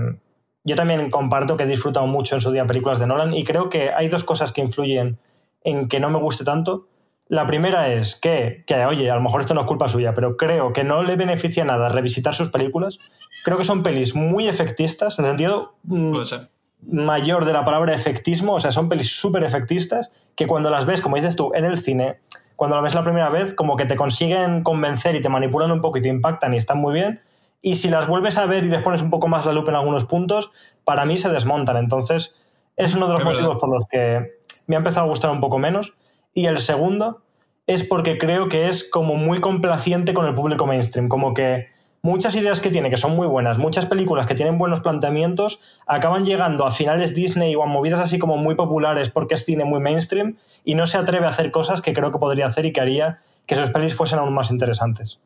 [0.64, 3.70] yo también comparto que he disfrutado mucho en su día películas de Nolan y creo
[3.70, 5.20] que hay dos cosas que influyen
[5.62, 6.88] en que no me guste tanto.
[7.28, 10.36] La primera es que, que, oye, a lo mejor esto no es culpa suya, pero
[10.36, 12.98] creo que no le beneficia nada revisitar sus películas.
[13.44, 15.76] Creo que son pelis muy efectistas, en el sentido...
[15.84, 16.48] Mm, Puede ser
[16.82, 21.00] mayor de la palabra efectismo, o sea, son pelis súper efectistas que cuando las ves,
[21.00, 22.18] como dices tú, en el cine,
[22.56, 25.80] cuando las ves la primera vez, como que te consiguen convencer y te manipulan un
[25.80, 27.20] poco y te impactan y están muy bien.
[27.62, 29.76] Y si las vuelves a ver y les pones un poco más la lupa en
[29.76, 30.50] algunos puntos,
[30.84, 31.76] para mí se desmontan.
[31.76, 32.34] Entonces,
[32.76, 35.58] es uno de los motivos por los que me ha empezado a gustar un poco
[35.58, 35.94] menos.
[36.32, 37.22] Y el segundo
[37.66, 41.68] es porque creo que es como muy complaciente con el público mainstream, como que
[42.02, 46.24] muchas ideas que tiene que son muy buenas, muchas películas que tienen buenos planteamientos, acaban
[46.24, 49.80] llegando a finales Disney o a movidas así como muy populares porque es cine muy
[49.80, 52.80] mainstream y no se atreve a hacer cosas que creo que podría hacer y que
[52.80, 55.20] haría que sus pelis fuesen aún más interesantes.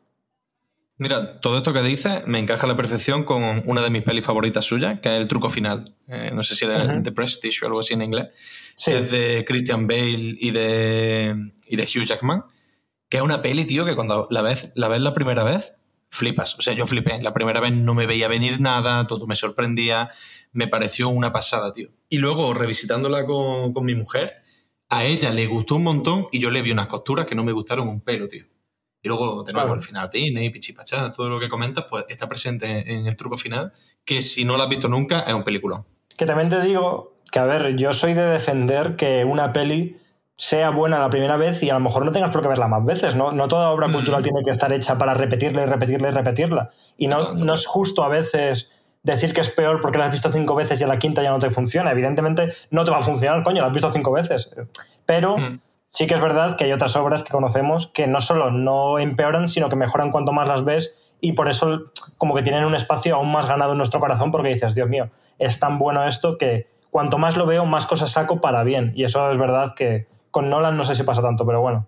[0.97, 4.25] Mira, todo esto que dices me encaja a la perfección con una de mis pelis
[4.25, 5.93] favoritas suyas, que es El truco final.
[6.07, 8.27] Eh, no sé si era The Prestige o algo así en inglés.
[8.75, 8.93] Sí.
[8.93, 12.45] Es de Christian Bale y de, y de Hugh Jackman.
[13.09, 15.75] Que es una peli, tío, que cuando la ves, la ves la primera vez,
[16.15, 16.55] flipas.
[16.57, 17.21] O sea, yo flipé.
[17.21, 20.09] La primera vez no me veía venir nada, todo me sorprendía.
[20.51, 21.89] Me pareció una pasada, tío.
[22.09, 24.33] Y luego, revisitándola con, con mi mujer,
[24.89, 27.51] a ella le gustó un montón y yo le vi unas costuras que no me
[27.51, 28.45] gustaron un pelo, tío.
[29.01, 29.73] Y luego, Claro.
[29.73, 33.71] al final, Disney, Pichipachá, todo lo que comentas, pues está presente en el truco final,
[34.03, 35.85] que si no lo has visto nunca, es un peliculón.
[36.17, 39.97] Que también te digo que, a ver, yo soy de defender que una peli
[40.37, 42.83] sea buena la primera vez y a lo mejor no tengas por qué verla más
[42.83, 43.15] veces.
[43.15, 43.93] No, no toda obra Mm.
[43.93, 46.69] cultural tiene que estar hecha para repetirla y repetirla y repetirla.
[46.97, 48.69] Y no, no es justo a veces
[49.03, 51.31] decir que es peor porque la has visto cinco veces y a la quinta ya
[51.31, 51.91] no te funciona.
[51.91, 54.51] Evidentemente no te va a funcionar, coño, la has visto cinco veces.
[55.05, 55.59] Pero Mm.
[55.89, 59.47] sí que es verdad que hay otras obras que conocemos que no solo no empeoran,
[59.47, 61.83] sino que mejoran cuanto más las ves y por eso
[62.17, 65.09] como que tienen un espacio aún más ganado en nuestro corazón porque dices, Dios mío,
[65.39, 68.91] es tan bueno esto que cuanto más lo veo, más cosas saco para bien.
[68.95, 71.87] Y eso es verdad que con Nolan no sé si pasa tanto, pero bueno.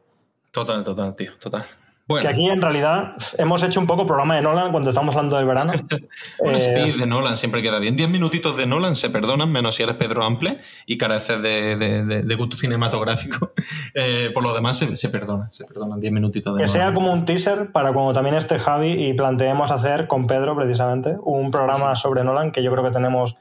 [0.51, 1.65] Total, total, tío, total.
[2.07, 5.35] Bueno, Que aquí en realidad hemos hecho un poco programa de Nolan cuando estamos hablando
[5.35, 5.73] del verano.
[6.39, 7.97] un Eh, speed de Nolan siempre queda bien.
[7.97, 12.05] Diez minutitos de Nolan se perdonan, menos si eres Pedro Ample y careces de, de-
[12.05, 13.51] de- de gusto cinematográfico.
[13.93, 17.11] Eh, por lo demás, se, se perdona, se perdonan diez minutitos de Que sea como
[17.11, 21.95] un teaser para cuando también esté Javi y planteemos hacer con Pedro, precisamente, un programa
[21.97, 23.35] sobre Nolan que yo creo que tenemos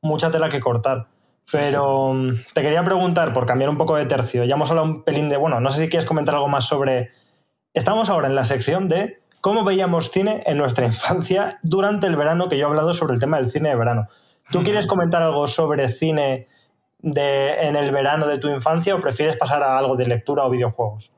[0.00, 1.06] mucha tela que cortar.
[1.50, 5.02] Pero mm, te quería preguntar, por cambiar un poco de tercio, ya hemos hablado un
[5.02, 5.36] pelín de.
[5.36, 7.10] Bueno, no sé si quieres comentar algo más sobre.
[7.74, 12.48] Estamos ahora en la sección de cómo veíamos cine en nuestra infancia durante el verano,
[12.48, 14.06] que yo he hablado sobre el tema del cine de verano.
[14.50, 16.46] ¿Tú quieres comentar algo sobre cine
[16.98, 20.50] de, en el verano de tu infancia o prefieres pasar a algo de lectura o
[20.50, 21.12] videojuegos?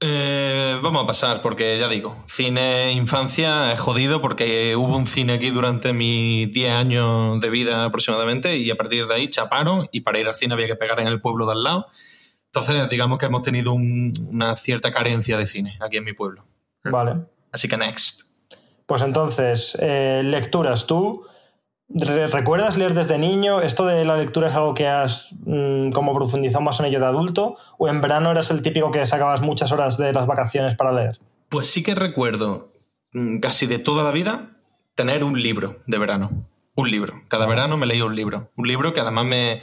[0.00, 5.32] Eh, vamos a pasar, porque ya digo, cine infancia es jodido porque hubo un cine
[5.34, 10.02] aquí durante mis 10 años de vida aproximadamente y a partir de ahí chaparon y
[10.02, 11.86] para ir al cine había que pegar en el pueblo de al lado.
[12.44, 16.44] Entonces, digamos que hemos tenido un- una cierta carencia de cine aquí en mi pueblo.
[16.84, 17.16] Vale.
[17.50, 18.22] Así que next.
[18.84, 20.86] Pues entonces, eh, lecturas.
[20.86, 21.26] ¿Tú
[21.88, 23.60] recuerdas leer desde niño?
[23.60, 27.06] ¿Esto de la lectura es algo que has mm, como profundizado más en ello de
[27.06, 27.56] adulto?
[27.78, 31.18] ¿O en verano eras el típico que sacabas muchas horas de las vacaciones para leer?
[31.48, 32.70] Pues sí que recuerdo
[33.12, 34.56] mm, casi de toda la vida
[34.94, 36.48] tener un libro de verano.
[36.74, 37.22] Un libro.
[37.28, 38.50] Cada verano me leía un libro.
[38.56, 39.62] Un libro que además me,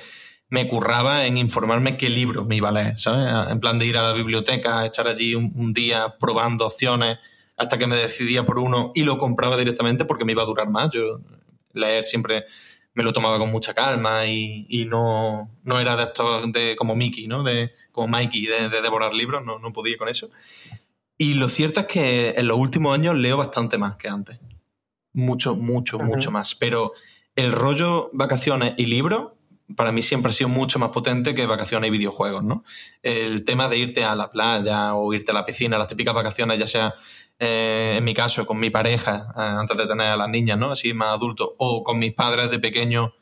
[0.49, 3.27] me curraba en informarme qué libro me iba a leer, ¿sabes?
[3.49, 7.19] En plan de ir a la biblioteca, echar allí un, un día probando opciones
[7.57, 10.69] hasta que me decidía por uno y lo compraba directamente porque me iba a durar
[10.69, 10.89] más.
[10.91, 11.19] Yo
[11.73, 12.45] leer siempre
[12.93, 16.95] me lo tomaba con mucha calma y, y no, no era de estos de, como
[16.95, 17.43] Mickey, ¿no?
[17.43, 20.29] De, como Mikey, de, de devorar libros, no, no podía con eso.
[21.17, 24.39] Y lo cierto es que en los últimos años leo bastante más que antes.
[25.13, 26.55] Mucho, mucho, mucho más.
[26.55, 26.93] Pero
[27.35, 29.31] el rollo vacaciones y libros,
[29.75, 32.63] para mí siempre ha sido mucho más potente que vacaciones y videojuegos, ¿no?
[33.01, 36.59] El tema de irte a la playa o irte a la piscina, las típicas vacaciones,
[36.59, 36.95] ya sea
[37.45, 40.71] eh, en mi caso con mi pareja, eh, antes de tener a las niñas, ¿no?
[40.71, 43.13] Así más adulto, o con mis padres de pequeño,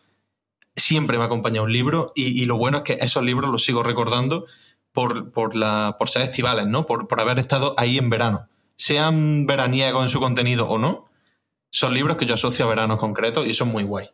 [0.76, 3.64] siempre me ha acompañado un libro y, y lo bueno es que esos libros los
[3.64, 4.46] sigo recordando
[4.92, 6.86] por, por, la, por ser estivales, ¿no?
[6.86, 8.48] Por, por haber estado ahí en verano.
[8.76, 11.06] Sean veraniegos en su contenido o no,
[11.72, 14.10] son libros que yo asocio a veranos concretos y son muy guay.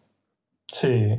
[0.72, 1.16] Sí,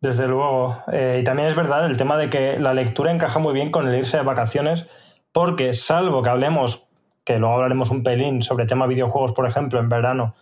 [0.00, 0.76] desde luego.
[0.92, 3.88] Eh, y también es verdad el tema de que la lectura encaja muy bien con
[3.88, 4.86] el irse de vacaciones,
[5.32, 6.87] porque salvo que hablemos,
[7.28, 10.34] que luego hablaremos un pelín sobre tema videojuegos, por ejemplo, en verano,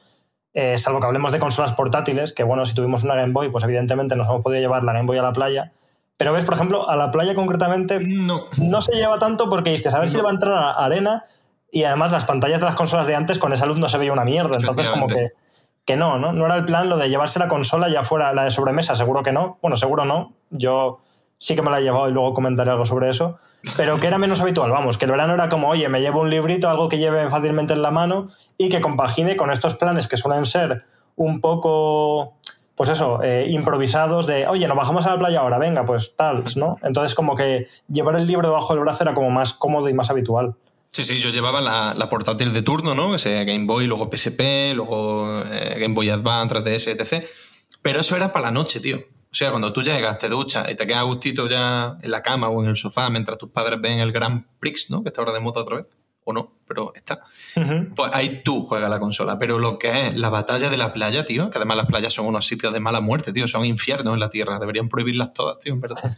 [0.54, 3.64] eh, salvo que hablemos de consolas portátiles, que bueno, si tuvimos una Game Boy, pues
[3.64, 5.72] evidentemente nos hemos podido llevar la Game Boy a la playa.
[6.16, 8.44] Pero ves, por ejemplo, a la playa concretamente No.
[8.56, 11.24] no se lleva tanto porque dices, a ver si le va a entrar a arena
[11.72, 14.12] y además las pantallas de las consolas de antes con esa luz no se veía
[14.12, 14.56] una mierda.
[14.56, 15.30] Entonces como que,
[15.84, 18.44] que no, no, no era el plan lo de llevarse la consola ya fuera la
[18.44, 19.58] de sobremesa, seguro que no.
[19.60, 20.34] Bueno, seguro no.
[20.50, 21.00] Yo
[21.38, 23.38] sí que me la he llevado y luego comentaré algo sobre eso.
[23.76, 26.30] Pero que era menos habitual, vamos, que el verano era como, oye, me llevo un
[26.30, 30.16] librito, algo que lleve fácilmente en la mano y que compagine con estos planes que
[30.16, 30.84] suelen ser
[31.16, 32.36] un poco
[32.76, 36.44] pues eso, eh, improvisados de, oye, nos bajamos a la playa ahora, venga, pues tal,
[36.56, 36.76] ¿no?
[36.82, 40.10] Entonces como que llevar el libro debajo del brazo era como más cómodo y más
[40.10, 40.54] habitual.
[40.90, 43.12] Sí, sí, yo llevaba la, la portátil de turno, ¿no?
[43.12, 47.26] Que sea Game Boy, luego PSP, luego eh, Game Boy Advance, 3DS, etc.
[47.80, 49.04] Pero eso era para la noche, tío.
[49.30, 52.22] O sea, cuando tú llegas, te duchas y te quedas a gustito ya en la
[52.22, 55.02] cama o en el sofá mientras tus padres ven el Grand Prix, ¿no?
[55.02, 55.96] Que está ahora de moda otra vez.
[56.24, 57.20] O no, pero está.
[57.94, 59.38] Pues ahí tú juegas la consola.
[59.38, 62.26] Pero lo que es la batalla de la playa, tío, que además las playas son
[62.26, 64.58] unos sitios de mala muerte, tío, son infiernos en la tierra.
[64.58, 65.98] Deberían prohibirlas todas, tío, en verdad.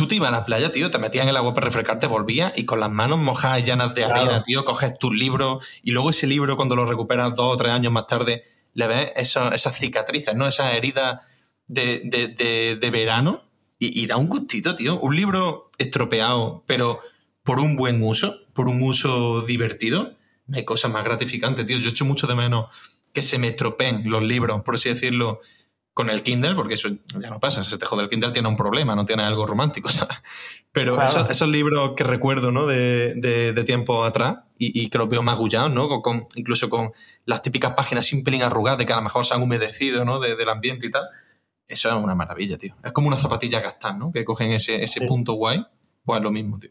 [0.00, 2.56] tú te ibas a la playa, tío, te metías en el agua para refrescarte, volvías
[2.56, 6.26] y con las manos mojadas, llenas de arena, tío, coges tus libros y luego ese
[6.26, 10.48] libro, cuando lo recuperas dos o tres años más tarde, le ves esas cicatrices, ¿no?
[10.48, 11.20] Esas heridas
[11.70, 13.44] de, verano
[13.78, 14.98] y, da un gustito, tío.
[15.00, 17.00] Un libro estropeado, pero
[17.42, 20.16] por un buen uso, por un uso divertido,
[20.46, 21.78] no hay cosa más gratificante, tío.
[21.78, 22.66] Yo echo mucho de menos
[23.12, 25.40] que se me estropeen los libros, por así decirlo,
[25.94, 27.64] con el Kindle, porque eso ya no pasa.
[27.64, 30.18] Si te jode el Kindle, tiene un problema, no tiene algo romántico, ¿sabes?
[30.72, 32.66] Pero esos, libros que recuerdo, ¿no?
[32.66, 35.88] De, tiempo atrás y, que los veo magullados, ¿no?
[36.02, 36.92] Con, incluso con
[37.24, 40.20] las típicas páginas sin pelín arrugadas de que a lo mejor se han humedecido, ¿no?
[40.20, 41.04] del ambiente y tal.
[41.70, 42.74] Eso es una maravilla, tío.
[42.82, 44.10] Es como una zapatilla gastar, ¿no?
[44.10, 45.64] Que cogen ese, ese punto guay.
[46.04, 46.70] Pues es lo mismo, tío.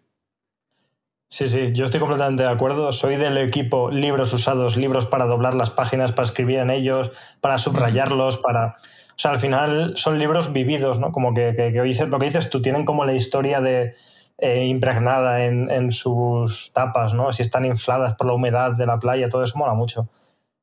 [1.29, 2.91] Sí, sí, yo estoy completamente de acuerdo.
[2.91, 7.57] Soy del equipo libros usados, libros para doblar las páginas, para escribir en ellos, para
[7.57, 8.75] subrayarlos, para...
[8.75, 11.13] O sea, al final son libros vividos, ¿no?
[11.13, 11.71] Como que, que,
[12.07, 13.93] lo que dices tú, tienen como la historia de,
[14.37, 17.31] eh, impregnada en, sus tapas, ¿no?
[17.31, 20.09] Si están infladas por la humedad de la playa, todo eso mola mucho.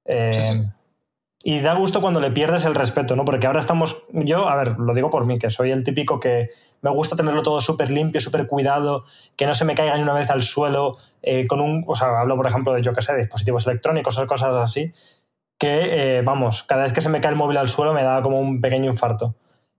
[0.05, 0.69] Eh,
[1.49, 3.25] y da gusto cuando le pierdes el respeto, ¿no?
[3.25, 6.49] Porque ahora estamos, yo, a ver, lo digo por mí, que soy el típico que
[6.83, 9.05] me gusta tenerlo todo súper limpio, súper cuidado,
[9.37, 12.19] que no se me caiga ni una vez al suelo, eh, con un, o sea,
[12.19, 14.93] hablo por ejemplo de, yo qué sé, dispositivos electrónicos o cosas así,
[15.57, 18.23] que, eh, vamos, cada vez que se me cae el móvil al suelo me da
[18.23, 19.37] como un pequeño infarto.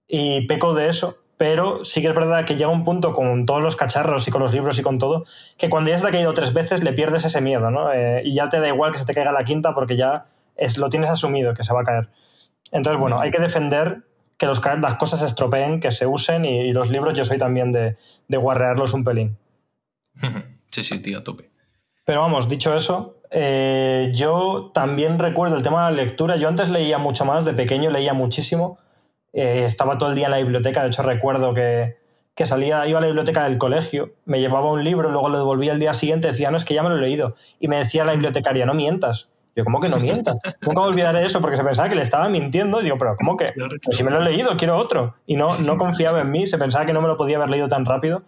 [0.07, 3.61] Y peco de eso, pero sí que es verdad que llega un punto con todos
[3.61, 5.25] los cacharros y con los libros y con todo,
[5.57, 7.91] que cuando ya se te ha caído tres veces le pierdes ese miedo, ¿no?
[7.91, 10.27] Eh, y ya te da igual que se te caiga la quinta porque ya
[10.57, 12.09] es, lo tienes asumido, que se va a caer.
[12.71, 14.03] Entonces, bueno, hay que defender
[14.37, 17.71] que los, las cosas se estropeen, que se usen y, los libros yo soy también
[17.71, 17.95] de,
[18.27, 19.37] de guarrearlos un pelín.
[20.69, 21.49] Sí, sí, tío, a tope.
[22.05, 26.35] Pero vamos, dicho eso, eh, yo también recuerdo el tema de la lectura.
[26.35, 28.77] Yo antes leía mucho más, de pequeño leía muchísimo.
[29.33, 30.83] Eh, estaba todo el día en la biblioteca.
[30.83, 31.97] De hecho, recuerdo que,
[32.35, 35.73] que, salía, iba a la biblioteca del colegio, me llevaba un libro, luego lo devolvía
[35.73, 37.35] el día siguiente, decía, no, es que ya me lo he leído.
[37.59, 39.29] Y me decía la bibliotecaria, no mientas.
[39.57, 40.37] Yo, ¿cómo que no mientas?
[40.61, 42.79] Nunca olvidaré eso porque se pensaba que le estaba mintiendo.
[42.79, 43.53] Y digo, pero ¿cómo que?
[43.83, 45.15] Pues si me lo he leído, quiero otro.
[45.25, 47.67] Y no, no confiaba en mí, se pensaba que no me lo podía haber leído
[47.67, 48.21] tan rápido.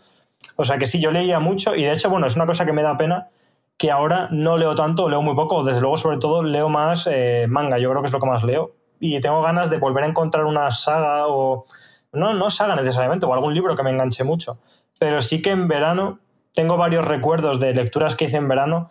[0.55, 2.73] O sea que sí, yo leía mucho y de hecho, bueno, es una cosa que
[2.73, 3.29] me da pena
[3.77, 7.45] que ahora no leo tanto, leo muy poco, desde luego sobre todo leo más eh,
[7.47, 8.75] manga, yo creo que es lo que más leo.
[8.99, 11.63] Y tengo ganas de volver a encontrar una saga o...
[12.11, 14.57] No, no saga necesariamente, o algún libro que me enganche mucho.
[14.99, 16.19] Pero sí que en verano
[16.53, 18.89] tengo varios recuerdos de lecturas que hice en verano.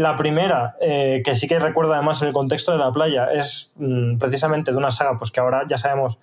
[0.00, 4.16] La primera, eh, que sí que recuerdo además el contexto de la playa, es mm,
[4.16, 6.18] precisamente de una saga pues que ahora ya sabemos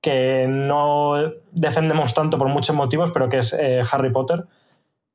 [0.00, 1.14] que no
[1.52, 4.46] defendemos tanto por muchos motivos, pero que es eh, Harry Potter.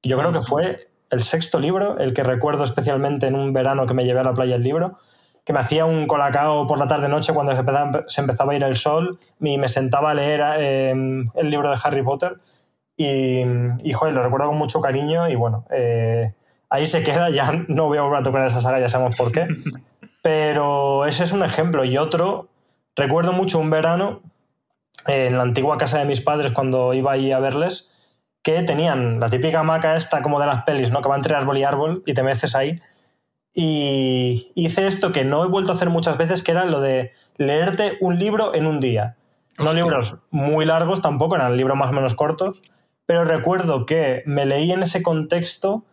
[0.02, 3.94] Yo creo que fue el sexto libro, el que recuerdo especialmente en un verano que
[3.94, 4.98] me llevé a la playa el libro,
[5.44, 9.20] que me hacía un colacao por la tarde-noche cuando se empezaba, a ir el sol
[9.42, 12.38] y me sentaba a leer em, el libro de Harry Potter
[12.96, 13.42] y,
[13.84, 16.34] y joder, lo recuerdo con mucho cariño y bueno, eh,
[16.76, 19.32] ahí se queda, ya no voy a volver a tocar esa saga, ya sabemos por
[19.32, 19.48] qué,
[20.22, 22.50] pero ese es un ejemplo y otro,
[22.96, 24.22] recuerdo mucho un verano
[25.08, 27.92] en la antigua casa de mis padres cuando iba ahí a verles,
[28.42, 31.02] que tenían la típica hamaca esta como de las pelis, ¿no?
[31.02, 32.76] Que va entre árbol y árbol y te meces ahí.
[33.54, 37.12] Y hice esto que no he vuelto a hacer muchas veces, que era lo de
[37.38, 39.16] leerte un libro en un día.
[39.58, 42.62] No libros muy largos tampoco, eran libros más o menos cortos,
[43.08, 45.84] pero recuerdo que me leí en ese contexto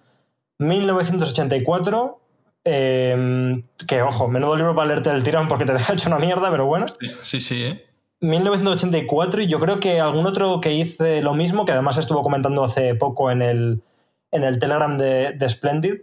[0.62, 2.20] 1984,
[2.64, 6.50] em, que ojo, menudo libro para leerte del tirón porque te deja hecho una mierda,
[6.50, 6.86] pero bueno.
[7.22, 7.86] Sí, sí, ¿eh?
[8.20, 12.62] 1984 y yo creo que algún otro que hice lo mismo, que además estuvo comentando
[12.62, 13.82] hace poco en el,
[14.30, 15.94] en el Telegram de, Splendid,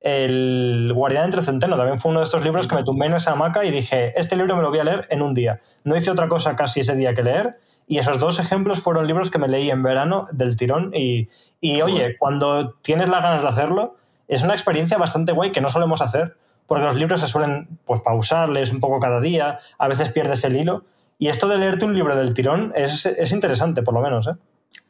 [0.00, 3.32] el Guardián entre Centeno también fue uno de estos libros que me tumbé en esa
[3.32, 5.58] hamaca y dije, este libro me lo voy a leer en un día.
[5.82, 9.30] No hice otra cosa casi ese día que leer y esos dos ejemplos fueron libros
[9.30, 11.28] que me leí en verano del tirón y,
[11.60, 13.96] y oye, cuando tienes las ganas de hacerlo,
[14.28, 16.36] es una experiencia bastante guay que no solemos hacer
[16.66, 20.56] porque los libros se suelen pues pausarles un poco cada día, a veces pierdes el
[20.56, 20.84] hilo
[21.18, 24.28] y esto de leerte un libro del tirón es, interesante, por lo menos.
[24.28, 24.34] ¿eh?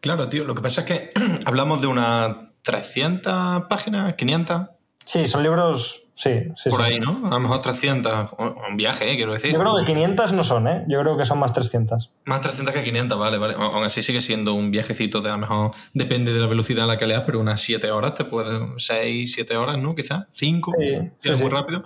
[0.00, 0.44] Claro, tío.
[0.44, 1.12] Lo que pasa es que
[1.46, 4.68] hablamos de unas 300 páginas, 500.
[5.04, 6.04] Sí, son libros.
[6.18, 6.68] Sí, sí.
[6.68, 7.28] Por ahí, ¿no?
[7.28, 8.30] A lo mejor 300.
[8.38, 9.14] Un viaje, ¿eh?
[9.14, 9.52] quiero decir.
[9.52, 10.84] Yo creo que 500 no son, ¿eh?
[10.88, 12.10] Yo creo que son más 300.
[12.24, 13.54] Más 300 que 500, vale, vale.
[13.54, 15.70] Aún así sigue siendo un viajecito de a lo mejor.
[15.94, 18.58] Depende de la velocidad a la que leas, pero unas 7 horas te puede.
[18.78, 19.94] 6, 7 horas, ¿no?
[19.94, 20.26] Quizás.
[20.32, 20.72] 5.
[20.76, 21.84] Sí, sí, muy rápido.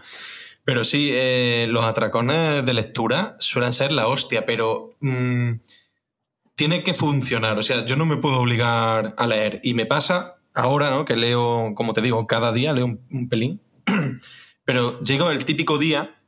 [0.64, 5.56] Pero sí, eh, los atracones de lectura suelen ser la hostia, pero mm,
[6.54, 7.58] tiene que funcionar.
[7.58, 9.60] O sea, yo no me puedo obligar a leer.
[9.62, 11.04] Y me pasa ahora, ¿no?
[11.04, 13.60] Que leo, como te digo, cada día leo un, pelín.
[14.64, 16.18] pero llega el típico día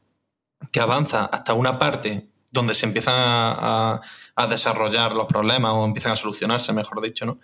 [0.73, 4.01] que avanza hasta una parte donde se empiezan a,
[4.37, 7.41] a, desarrollar los problemas o empiezan a solucionarse, mejor dicho, ¿no?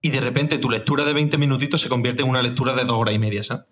[0.00, 2.98] Y de repente tu lectura de 20 minutitos se convierte en una lectura de dos
[2.98, 3.64] horas y media, ¿sabes?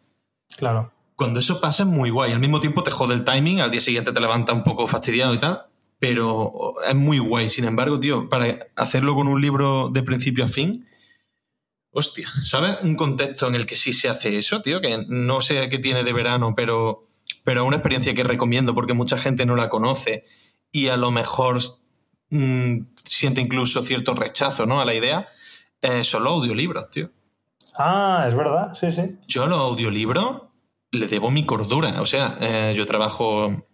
[0.57, 0.93] Claro.
[1.15, 2.33] Cuando eso pasa es muy guay.
[2.33, 5.33] Al mismo tiempo te jode el timing, al día siguiente te levanta un poco fastidiado
[5.35, 5.67] y tal,
[5.99, 7.49] pero es muy guay.
[7.49, 10.87] Sin embargo, tío, para hacerlo con un libro de principio a fin,
[11.97, 12.77] hostia, ¿sabes?
[12.83, 16.05] Un contexto en el que sí se hace eso, tío, que no sé qué tiene
[16.05, 17.07] de verano, pero,
[17.43, 20.25] pero una experiencia que recomiendo porque mucha gente no la conoce
[20.71, 21.59] y a lo mejor
[22.29, 24.81] mm, siente incluso cierto rechazo, ¿no?
[24.81, 25.29] A la idea.
[25.81, 27.11] Eh, son los audiolibros, tío.
[27.79, 29.17] Ah, es verdad, sí, sí.
[29.27, 30.43] Yo a los audiolibros
[30.91, 32.03] le debo mi cordura.
[32.03, 33.65] O sea, eh, yo trabajo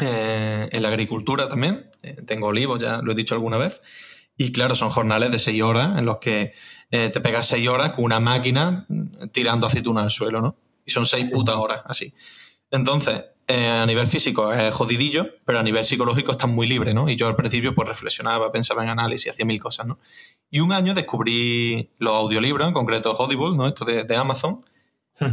[0.00, 1.90] eh, en la agricultura también.
[2.02, 3.82] Eh, tengo olivos, ya lo he dicho alguna vez.
[4.36, 6.54] Y claro, son jornales de seis horas en los que
[6.92, 8.86] te pegas seis horas con una máquina
[9.32, 10.56] tirando aceituna al suelo, ¿no?
[10.84, 12.12] Y son seis putas horas, así.
[12.70, 17.08] Entonces, a nivel físico es jodidillo, pero a nivel psicológico está muy libre, ¿no?
[17.08, 19.98] Y yo al principio pues reflexionaba, pensaba en análisis, hacía mil cosas, ¿no?
[20.50, 23.66] Y un año descubrí los audiolibros, en concreto Audible, ¿no?
[23.66, 24.62] Esto de, de Amazon,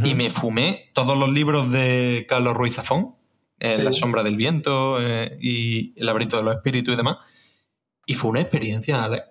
[0.04, 3.16] y me fumé todos los libros de Carlos Ruiz Zafón,
[3.58, 7.18] eh, La sombra del viento eh, y El laberinto de los espíritus y demás.
[8.06, 9.29] Y fue una experiencia, Ale, mm,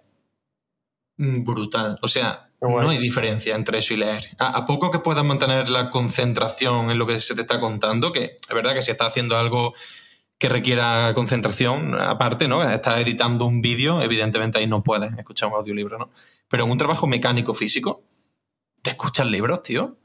[1.20, 1.99] brutal.
[2.01, 4.30] O sea, no hay diferencia entre eso y leer.
[4.39, 8.38] A, poco que puedas mantener la concentración en lo que se te está contando, que
[8.41, 9.74] es verdad que si estás haciendo algo
[10.38, 12.63] que requiera concentración, aparte, ¿no?
[12.63, 16.09] Estás editando un vídeo, evidentemente ahí no puedes escuchar un audiolibro, ¿no?
[16.47, 18.03] Pero en un trabajo mecánico físico,
[18.82, 19.97] te escuchas libros, tío.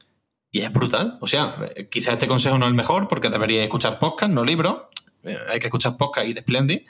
[0.51, 1.19] Y es brutal.
[1.21, 1.57] O sea,
[1.91, 4.83] quizás este consejo no es el mejor porque deberíais escuchar podcast, no libros.
[5.23, 6.83] Eh, hay que escuchar podcast y de Splendid.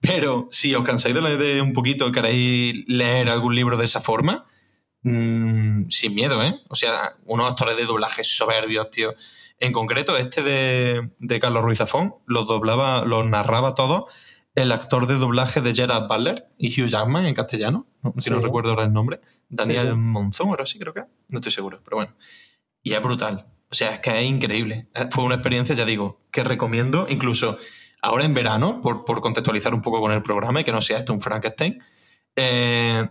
[0.00, 4.46] Pero si os cansáis de leer un poquito queréis leer algún libro de esa forma,
[5.02, 6.60] mmm, sin miedo, ¿eh?
[6.68, 9.14] O sea, unos actores de doblaje soberbios, tío.
[9.58, 14.08] En concreto, este de, de Carlos Ruiz Zafón lo doblaba, lo narraba todo
[14.54, 18.70] el actor de doblaje de Gerard Butler y Hugh Jackman en castellano, no, no recuerdo
[18.70, 22.14] ahora el nombre, Daniel Monzón, ahora sí creo que, no estoy seguro, pero bueno.
[22.82, 23.46] Y es brutal.
[23.70, 24.88] O sea, es que es increíble.
[24.94, 27.58] Eh, fue una experiencia, ya digo, que recomiendo, incluso
[28.02, 31.12] ahora en verano, por, contextualizar un poco con el programa y que no sea esto
[31.12, 31.82] un Frankenstein.
[32.36, 33.08] Eh,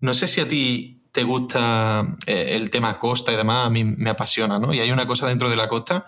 [0.00, 3.84] no sé si a ti te gusta eh, el tema costa y demás, a mí
[3.84, 4.72] me apasiona, ¿no?
[4.72, 6.06] Y hay una cosa dentro de la costa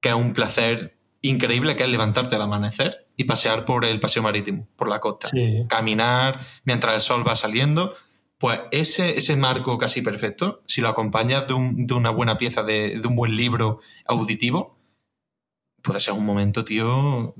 [0.00, 4.22] que es un placer increíble, que es levantarte al amanecer y pasear por el paseo
[4.22, 5.28] marítimo, por la costa.
[5.68, 7.94] Caminar mientras el sol va saliendo
[8.40, 13.14] pues ese, ese marco casi perfecto, si lo acompañas de, una buena pieza, de, un
[13.14, 14.78] buen libro auditivo,
[15.82, 17.34] puede ser un momento, tío,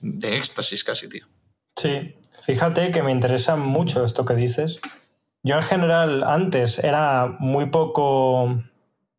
[0.00, 1.26] de éxtasis casi, tío.
[1.76, 4.80] Sí, fíjate que me interesa mucho esto que dices.
[5.42, 8.62] Yo en general antes era muy poco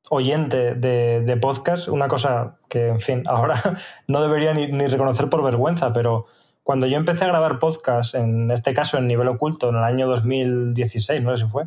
[0.09, 3.61] oyente de, de podcast, una cosa que, en fin, ahora
[4.07, 6.25] no debería ni, reconocer por vergüenza, pero
[6.63, 10.07] cuando yo empecé a grabar podcast, en este caso en nivel oculto, en el año
[10.07, 11.63] 2016, no sé si fue,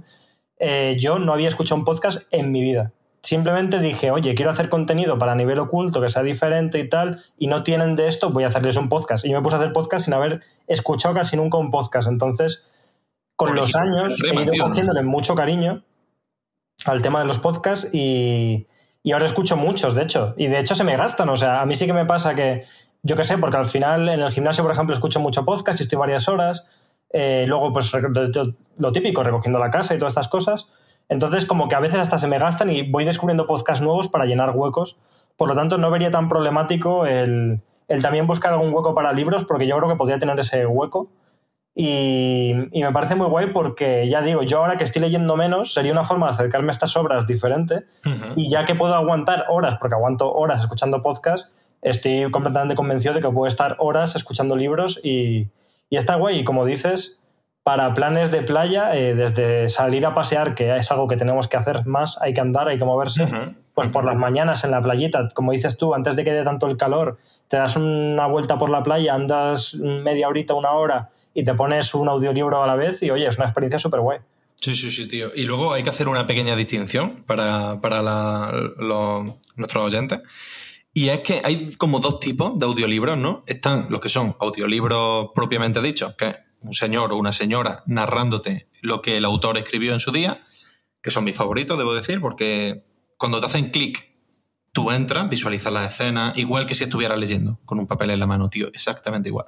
[0.58, 2.92] eh, yo no había escuchado un podcast en mi vida.
[3.22, 7.48] Simplemente dije, oye, quiero hacer contenido para nivel oculto que sea diferente y tal, y
[7.48, 9.24] no tienen de esto, voy a hacerles un podcast.
[9.26, 12.08] Y me puse a hacer podcast sin haber escuchado casi nunca un podcast.
[12.08, 12.64] Entonces,
[13.36, 15.82] con los años he ido cogiéndole mucho cariño
[16.86, 18.66] al tema de los podcasts y,
[19.02, 20.34] y ahora escucho muchos, de hecho.
[20.36, 21.28] Y de hecho se me gastan.
[21.28, 22.64] O sea, a mí sí que me pasa que
[23.02, 25.84] yo qué sé, porque al final en el gimnasio, por ejemplo, escucho mucho podcast y
[25.84, 26.66] estoy varias horas.
[27.12, 27.92] Eh, luego, pues
[28.76, 30.68] lo típico, recogiendo la casa y todas estas cosas.
[31.10, 34.26] Entonces, como que a veces hasta se me gastan y voy descubriendo podcasts nuevos para
[34.26, 34.96] llenar huecos.
[35.36, 39.44] Por lo tanto, no vería tan problemático el, el también buscar algún hueco para libros,
[39.44, 41.10] porque yo creo que podría tener ese hueco.
[41.74, 45.74] Y, y, me parece muy guay porque, ya digo, yo ahora que estoy leyendo menos,
[45.74, 47.84] sería una forma de acercarme a estas obras diferente.
[48.36, 51.50] Y ya que puedo aguantar horas, porque aguanto horas escuchando podcasts,
[51.82, 55.48] estoy completamente convencido de que puedo estar horas escuchando libros y,
[55.88, 56.38] y está guay.
[56.38, 57.19] Y como dices,
[57.62, 61.56] para planes de playa, eh, desde salir a pasear, que es algo que tenemos que
[61.56, 63.28] hacer más, hay que andar, hay que moverse,
[63.74, 66.66] pues por las mañanas en la playita, como dices tú, antes de que dé tanto
[66.68, 71.44] el calor, te das una vuelta por la playa, andas media horita, una hora y
[71.44, 74.18] te pones un audiolibro a la vez y oye, es una experiencia súper guay.
[74.60, 75.30] Sí, sí, sí, tío.
[75.34, 78.52] Y luego hay que hacer una pequeña distinción para, para
[79.56, 80.20] nuestros oyentes.
[80.92, 83.42] Y es que hay como dos tipos de audiolibros, ¿no?
[83.46, 89.02] Están los que son audiolibros propiamente dichos, que un señor o una señora narrándote lo
[89.02, 90.42] que el autor escribió en su día,
[91.02, 92.84] que son mis favoritos, debo decir, porque
[93.16, 94.10] cuando te hacen clic,
[94.72, 98.26] tú entras, visualizas la escena, igual que si estuvieras leyendo con un papel en la
[98.26, 99.46] mano, tío, exactamente igual.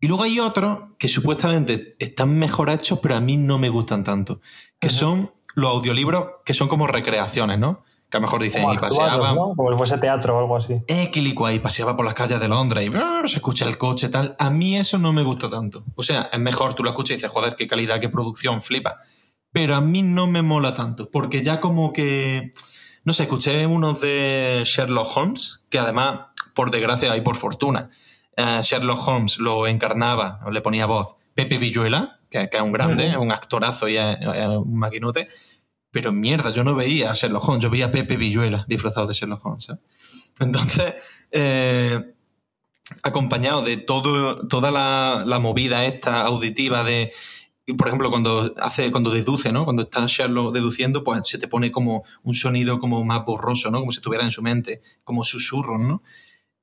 [0.00, 4.04] Y luego hay otros que supuestamente están mejor hechos, pero a mí no me gustan
[4.04, 4.40] tanto,
[4.78, 7.84] que son los audiolibros que son como recreaciones, ¿no?
[8.14, 9.34] Que a lo mejor dicen, y actuados, paseaba.
[9.34, 9.54] ¿no?
[9.56, 10.80] Como si fuese teatro o algo así.
[10.86, 14.10] Eh, quilicua, y paseaba por las calles de Londres y se escucha el coche y
[14.10, 14.36] tal.
[14.38, 15.82] A mí eso no me gusta tanto.
[15.96, 19.00] O sea, es mejor, tú lo escuchas y dices, joder, qué calidad, qué producción, flipa.
[19.50, 22.52] Pero a mí no me mola tanto, porque ya como que.
[23.02, 27.90] No sé, escuché unos de Sherlock Holmes, que además, por desgracia y por fortuna,
[28.36, 32.70] eh, Sherlock Holmes lo encarnaba, o le ponía voz, Pepe Villuela, que, que es un
[32.70, 35.28] grande, un actorazo y es, es un maquinote.
[35.94, 39.14] Pero mierda, yo no veía a Sherlock Holmes, yo veía a Pepe Villuela disfrazado de
[39.14, 39.64] Sherlock Holmes.
[39.66, 39.80] ¿sabes?
[40.40, 40.96] Entonces,
[41.30, 42.14] eh,
[43.04, 47.12] acompañado de todo, toda la, movida esta auditiva de,
[47.78, 49.62] por ejemplo, cuando hace, cuando deduce, ¿no?
[49.62, 53.78] Cuando está Sherlock deduciendo, pues se te pone como un sonido como más borroso, ¿no?
[53.78, 56.02] Como si estuviera en su mente, como susurros, ¿no?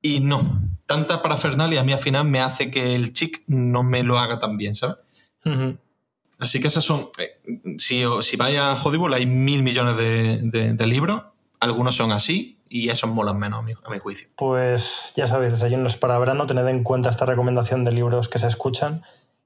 [0.02, 4.02] Y no, tanta parafernalia a mí al final me hace que el chic no me
[4.02, 4.96] lo haga tan bien, ¿sabes?
[5.46, 5.78] Ujú.
[6.42, 7.08] Así que esas son.
[7.18, 7.40] eh,
[7.78, 11.22] Si, si vais a Audible hay mil millones de, de- de libros.
[11.60, 14.26] Algunos son así y esos molan menos a mi, a mi juicio.
[14.36, 18.48] Pues ya sabéis, desayunos para verano, tened en cuenta esta recomendación de libros que se
[18.48, 19.02] escuchan.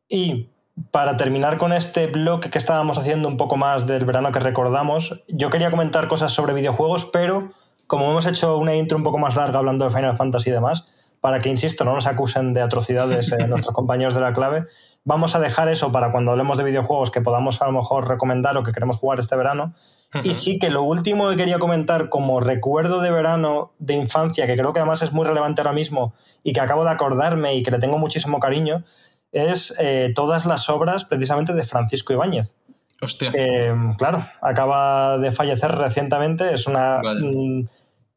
[0.09, 0.49] Y
[0.90, 5.20] para terminar con este blog que estábamos haciendo un poco más del verano que recordamos,
[5.28, 7.51] yo quería comentar cosas sobre videojuegos, pero
[7.86, 10.88] como hemos hecho una intro un poco más larga hablando de Final Fantasy y demás,
[11.20, 14.64] para que, insisto, no nos acusen de atrocidades eh, nuestros compañeros de la clave,
[15.04, 18.56] vamos a dejar eso para cuando hablemos de videojuegos que podamos a lo mejor recomendar
[18.58, 19.74] o que queremos jugar este verano.
[20.22, 24.56] Y sí que lo último que quería comentar como recuerdo de verano de infancia, que
[24.56, 27.70] creo que además es muy relevante ahora mismo y que acabo de acordarme y que
[27.70, 28.84] le tengo muchísimo cariño,
[29.32, 32.56] es eh, todas las obras precisamente de Francisco Ibáñez.
[33.02, 33.30] Hostia.
[33.30, 37.20] que, claro, acaba de fallecer recientemente, es una Vaya.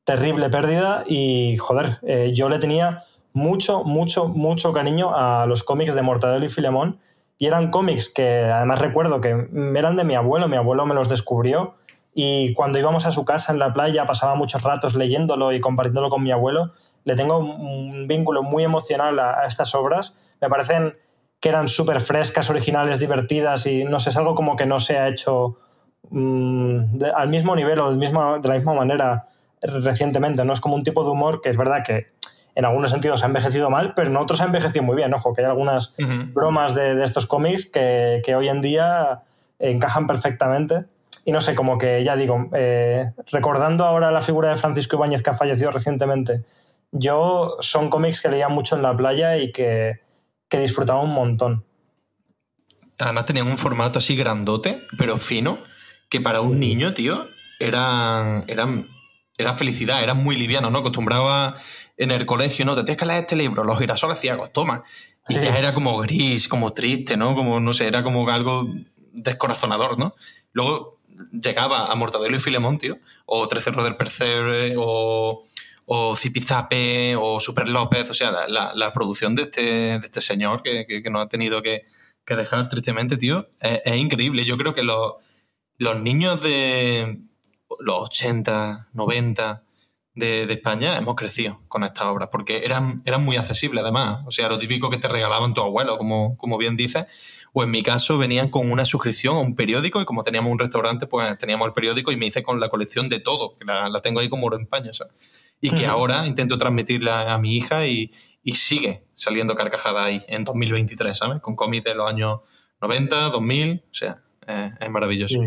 [0.09, 3.03] Terrible pérdida y, joder, eh, yo le tenía
[3.33, 6.97] mucho, mucho, mucho cariño a los cómics de Mortadelo y Filemón
[7.37, 9.29] y eran cómics que además recuerdo que
[9.75, 11.75] eran de mi abuelo, mi abuelo me los descubrió
[12.15, 16.09] y cuando íbamos a su casa en la playa pasaba muchos ratos leyéndolo y compartiéndolo
[16.09, 16.71] con mi abuelo.
[17.05, 20.17] Le tengo un- vínculo muy emocional a, a estas obras.
[20.41, 20.95] Me parecen
[21.39, 24.97] que eran súper frescas, originales, divertidas y no sé, es algo como que no se
[24.97, 25.55] ha hecho
[26.09, 29.25] mm, de- al mismo nivel o del mismo- de la misma manera
[29.61, 30.43] recientemente.
[30.45, 30.53] ¿no?
[30.53, 32.07] Es como un tipo de humor que es verdad que
[32.55, 35.13] en algunos sentidos ha envejecido mal, pero en otros ha envejecido muy bien.
[35.13, 35.93] Ojo, que hay algunas
[36.33, 39.23] bromas de, de estos cómics que, que hoy en día
[39.59, 40.85] encajan perfectamente.
[41.25, 45.21] Y no sé, como que ya digo, eh, recordando ahora la figura de Francisco Ibáñez
[45.21, 46.43] que ha fallecido recientemente,
[46.91, 49.99] yo son cómics que leía mucho en la playa y que,
[50.47, 51.65] que disfrutaba un montón.
[52.97, 55.59] Además tenían un formato así grandote, pero fino,
[56.09, 57.27] que para un niño, tío,
[57.59, 58.87] eran, eran,
[59.39, 60.79] era felicidad, era muy liviano, ¿no?
[60.79, 61.55] Acostumbraba
[61.97, 62.75] en el colegio, ¿no?
[62.75, 64.83] Te tienes que leer este libro, Los girasoles ciegos, toma.
[65.27, 65.39] Y Sí.
[65.41, 67.35] ya era como gris, como triste, ¿no?
[67.35, 68.67] Como, no sé, era como algo
[69.13, 70.13] descorazonador, ¿no?
[70.53, 70.99] Luego
[71.31, 75.43] llegaba a Mortadelo y Filemón, tío, o Trece del Percebre, o,
[75.85, 80.21] o Zipizape, o Super López, o sea, la, la- la producción de este, de este
[80.21, 81.85] señor que, que, que nos ha tenido que,
[82.25, 84.45] que dejar tristemente, tío, es, es increíble.
[84.45, 85.15] Yo creo que los,
[85.77, 87.19] los niños de
[87.79, 89.63] los 80, 90
[90.15, 94.23] de, de España hemos crecido con estas obras, porque eran, eran muy accesibles además.
[94.27, 97.05] O sea, lo típico que te regalaban tu abuelo, como, como bien dices,
[97.53, 100.59] o en mi caso venían con una suscripción a un periódico y como teníamos un
[100.59, 103.89] restaurante, pues teníamos el periódico y me hice con la colección de todo, que la,
[103.89, 105.13] la tengo ahí como oro en paño, ¿sabes?
[105.61, 108.11] Y que ahora intento transmitirla a mi hija y,
[108.43, 111.41] y sigue saliendo carcajada ahí en 2023, ¿sabes?
[111.41, 112.39] Con cómics de los años
[112.81, 115.35] 90, 2000, o sea, eh, es maravilloso.
[115.35, 115.45] Y,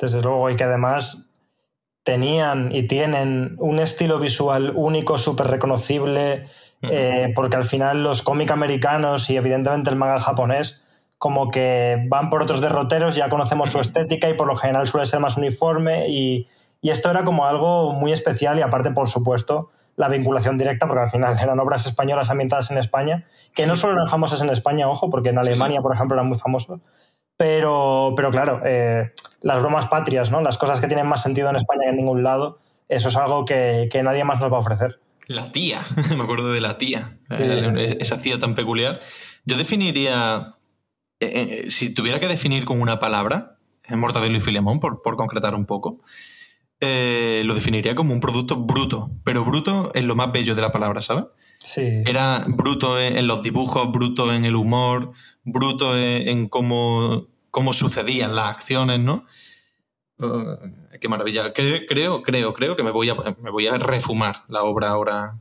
[0.00, 1.29] desde luego, y que además
[2.02, 6.46] tenían y tienen un estilo visual único, súper reconocible,
[6.82, 10.82] eh, porque al final los cómics americanos y evidentemente el manga japonés
[11.18, 15.04] como que van por otros derroteros, ya conocemos su estética y por lo general suele
[15.04, 16.48] ser más uniforme y,
[16.80, 21.02] y esto era como algo muy especial y aparte, por supuesto, la vinculación directa, porque
[21.02, 24.88] al final eran obras españolas ambientadas en España, que no solo eran famosas en España,
[24.88, 25.50] ojo, porque en Sí, sí.
[25.50, 26.80] Alemania, por ejemplo, eran muy famosos,
[27.36, 30.40] pero, pero claro, eh, las bromas patrias, ¿no?
[30.42, 33.44] las cosas que tienen más sentido en España que en ningún lado, eso es algo
[33.44, 35.00] que, que nadie más nos va a ofrecer.
[35.26, 35.82] La tía,
[36.16, 37.96] me acuerdo de la tía, Sí, Eh, sí, sí.
[38.00, 39.00] esa tía tan peculiar.
[39.44, 40.54] Yo definiría,
[41.20, 43.56] eh, eh, si tuviera que definir con una palabra,
[43.88, 46.00] Mortadelo y Filemón, por, por concretar un poco,
[46.80, 50.72] eh, lo definiría como un producto bruto, pero bruto en lo más bello de la
[50.72, 51.24] palabra, ¿sabes?
[51.58, 52.02] Sí.
[52.06, 55.12] Era bruto en, en los dibujos, bruto en el humor,
[55.44, 59.26] bruto en, en cómo, cómo sucedían las acciones, ¿no?
[60.18, 61.52] Eh, qué maravilla.
[61.52, 65.38] Creo, creo, creo, que me voy, a, refumar la obra ahora,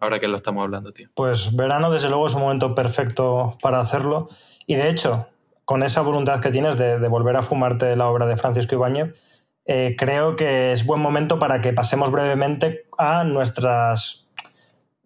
[0.00, 1.08] ahora que lo estamos hablando, tío.
[1.14, 4.28] Pues verano, desde luego, es un momento perfecto para hacerlo.
[4.66, 5.28] Y de hecho,
[5.64, 9.20] con esa voluntad que tienes de, de volver a fumarte la obra de Francisco Ibáñez,
[9.64, 14.26] eh, creo que es buen momento para que pasemos brevemente a nuestras,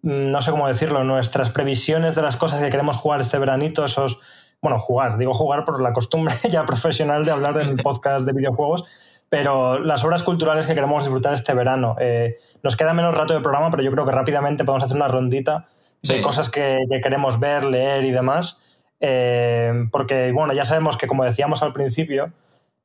[0.01, 3.85] mm, no sé cómo decirlo, nuestras previsiones de las cosas que queremos jugar este veranito,
[3.85, 4.19] esos,
[4.61, 8.85] bueno, jugar, digo jugar por la costumbre ya profesional de hablar en podcast de videojuegos,
[9.29, 11.95] pero las obras culturales que queremos disfrutar este verano.
[11.99, 15.07] Eh, nos queda menos rato de programa, pero yo creo que rápidamente podemos hacer una
[15.07, 15.65] rondita
[16.03, 18.59] de cosas que, queremos ver, leer y demás.
[18.99, 22.31] Eh, porque, bueno, ya sabemos que, como decíamos al principio,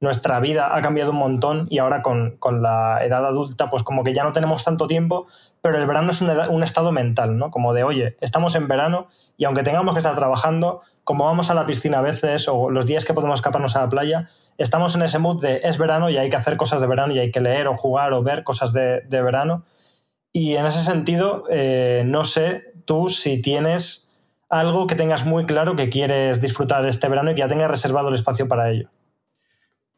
[0.01, 4.13] nuestra vida ha cambiado un montón y ahora con, la edad adulta, pues como que
[4.13, 5.27] ya no tenemos tanto tiempo,
[5.61, 7.53] pero el verano es un, un, estado mental, ¿no?
[7.53, 9.07] Como de, oye, estamos en verano
[9.37, 12.87] y aunque tengamos que estar trabajando, como vamos a la piscina a veces o los
[12.87, 14.29] días que podemos escaparnos a la playa,
[14.59, 17.19] estamos en ese mood de es verano y hay que hacer cosas de verano y
[17.19, 19.65] hay que leer o jugar o ver cosas de, verano.
[20.33, 24.09] Y en ese sentido, eh, no sé tú si tienes
[24.49, 28.09] algo que tengas muy claro que quieres disfrutar este verano y que ya tengas reservado
[28.09, 28.91] el espacio para ello.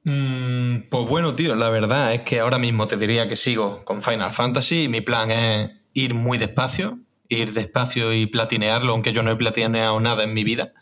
[0.05, 4.03] Mm, pues bueno, tío, la verdad es que ahora mismo te diría que sigo con
[4.03, 4.89] Final Fantasy.
[4.89, 6.99] Mi plan es ir muy despacio,
[7.29, 10.73] ir despacio y platinearlo, aunque yo no he platineado nada en mi vida,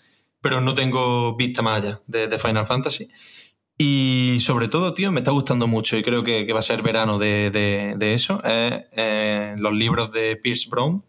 [0.43, 3.09] pero no tengo vista más allá de, Final Fantasy.
[3.79, 7.19] Y sobre todo, tío, me está gustando mucho y creo que, va a ser verano
[7.19, 8.43] de, eso.
[8.45, 11.05] Eh, los libros de Pierce Brown.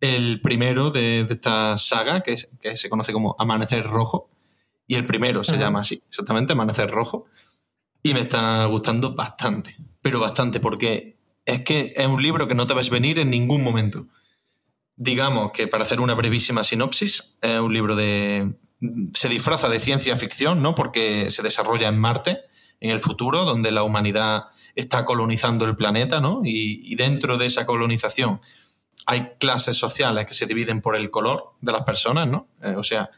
[0.00, 4.30] El primero de, esta saga, que, se conoce como Amanecer Rojo.
[4.86, 7.26] Y el primero se llama así, exactamente, Amanecer Rojo.
[8.02, 12.66] Y me está gustando bastante, pero bastante, porque es que es un libro que no
[12.66, 14.06] te vas a venir en ningún momento.
[14.96, 18.54] Digamos que para hacer una brevísima sinopsis, es un libro de...
[19.14, 20.74] se disfraza de ciencia ficción, ¿no?
[20.74, 22.38] Porque se desarrolla en Marte,
[22.80, 26.40] en el futuro, donde la humanidad está colonizando el planeta, ¿no?
[26.44, 28.40] Y, dentro de esa colonización
[29.06, 32.48] hay clases sociales que se dividen por el color de las personas, ¿no?
[32.62, 33.10] Eh, o sea,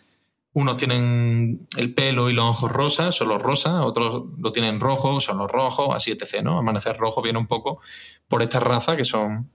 [0.53, 5.21] unos tienen el pelo y los ojos rosas, son los rosas, otros lo tienen rojo,
[5.21, 6.43] son los rojos, así etc.
[6.43, 6.59] ¿no?
[6.59, 7.81] Amanecer rojo viene un poco
[8.29, 9.51] por esta raza que son,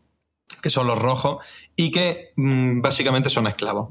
[0.62, 1.46] que son los rojos
[1.76, 3.90] y que mm, básicamente son esclavos.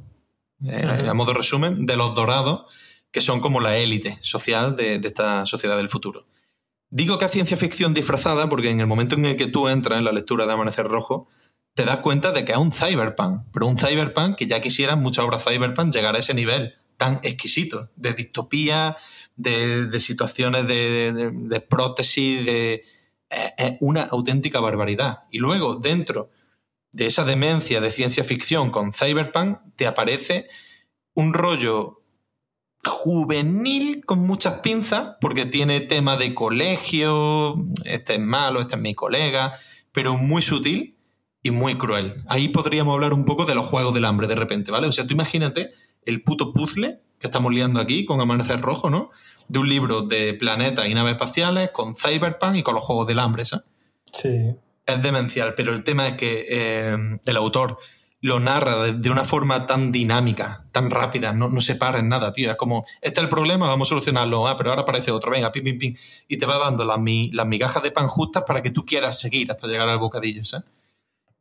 [0.66, 2.66] Eh, a modo de resumen, de los dorados,
[3.10, 6.26] que son como la élite social de, de esta sociedad del futuro.
[6.90, 9.98] Digo que es ciencia ficción disfrazada porque en el momento en el que tú entras
[9.98, 11.28] en la lectura de Amanecer Rojo,
[11.74, 15.24] te das cuenta de que es un cyberpunk, pero un cyberpunk que ya quisieran muchas
[15.24, 18.96] obras cyberpunk llegar a ese nivel tan exquisito, de distopía,
[19.36, 22.84] de, situaciones de, prótesis, de...
[23.28, 25.24] Es una auténtica barbaridad.
[25.30, 26.30] Y luego, dentro
[26.94, 30.48] de esa demencia de ciencia ficción con Cyberpunk, te aparece
[31.12, 32.02] un rollo
[32.84, 38.94] juvenil con muchas pinzas, porque tiene tema de colegio, este es malo, este es mi
[38.94, 39.58] colega,
[39.92, 40.96] pero muy sutil
[41.42, 42.22] y muy cruel.
[42.28, 44.86] Ahí podríamos hablar un poco de los juegos del hambre de repente, ¿vale?
[44.86, 45.72] O sea, tú imagínate
[46.04, 49.10] el puto puzzle que estamos liando aquí con Amanecer Rojo, ¿no?
[49.48, 53.18] De un libro de planetas y naves espaciales, con Cyberpunk y con los Juegos del
[53.18, 53.66] Hambre, ¿sabes?
[54.12, 54.54] Sí.
[54.86, 57.78] Es demencial, pero el tema es que eh, el autor
[58.20, 62.32] lo narra de, una forma tan dinámica, tan rápida, no, no se para en nada,
[62.32, 62.50] tío.
[62.50, 65.52] Es como, este es el problema, vamos a solucionarlo, ah, pero ahora aparece otro, venga,
[65.52, 65.94] pim, pim, pim.
[66.26, 66.98] Y te va dando las,
[67.32, 70.66] las migajas de pan justas para que tú quieras seguir hasta llegar al bocadillo, ¿sabes?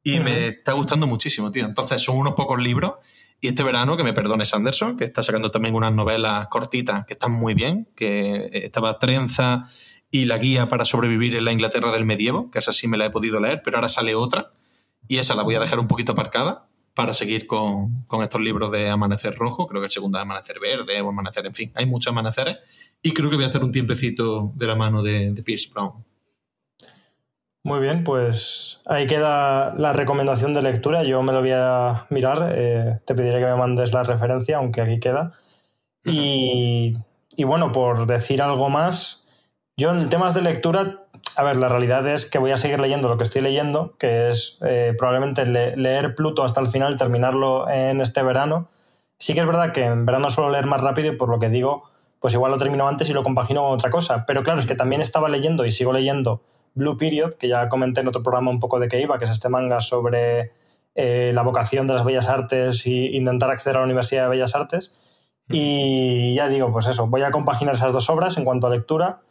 [0.04, 1.66] Y me está gustando muchísimo, tío.
[1.66, 2.96] Entonces, son unos pocos libros
[3.44, 7.14] y este verano, que me perdone Sanderson, que está sacando también unas novelas cortitas que
[7.14, 9.70] están muy bien, que estaba Trenza
[10.14, 13.08] y la guía para sobrevivir en la Inglaterra del medievo, que esa sí me la
[13.08, 14.52] he podido leer, pero ahora sale otra
[15.08, 18.92] y esa la voy a dejar un poquito aparcada para seguir con, estos libros de
[18.92, 22.12] Amanecer Rojo, creo que el segundo es Amanecer Verde o Amanecer, en fin, hay muchos
[22.12, 22.58] amaneceres
[23.02, 26.06] y creo que voy a hacer un tiempecito de la mano de, de Pierce Brown.
[27.66, 31.02] Muy bien, pues ahí queda la recomendación de lectura.
[31.04, 32.52] Yo me lo voy a mirar.
[32.54, 35.32] Eh, te pediré que me mandes la referencia, aunque aquí queda.
[36.04, 36.94] Y,
[37.38, 39.23] bueno, por decir algo más,
[39.78, 41.06] yo en temas de lectura,
[41.36, 44.30] a ver, la realidad es que voy a seguir leyendo lo que estoy leyendo, que
[44.30, 48.68] es eh, probablemente leer Pluto hasta el final, terminarlo en este verano.
[49.18, 51.50] Sí que es verdad que en verano suelo leer más rápido y por lo que
[51.50, 54.26] digo, pues igual lo termino antes y lo compagino con otra cosa.
[54.26, 56.42] Pero claro, es que también estaba leyendo y sigo leyendo
[56.76, 59.32] Blue Period, que ya comenté en otro programa un poco de qué iba, que es
[59.32, 60.52] este manga sobre
[60.96, 64.56] eh, la vocación de las bellas artes e intentar acceder a la Universidad de Bellas
[64.56, 64.94] Artes.
[65.50, 69.22] Y ya digo, pues eso, voy a compaginar esas dos obras en cuanto a lectura.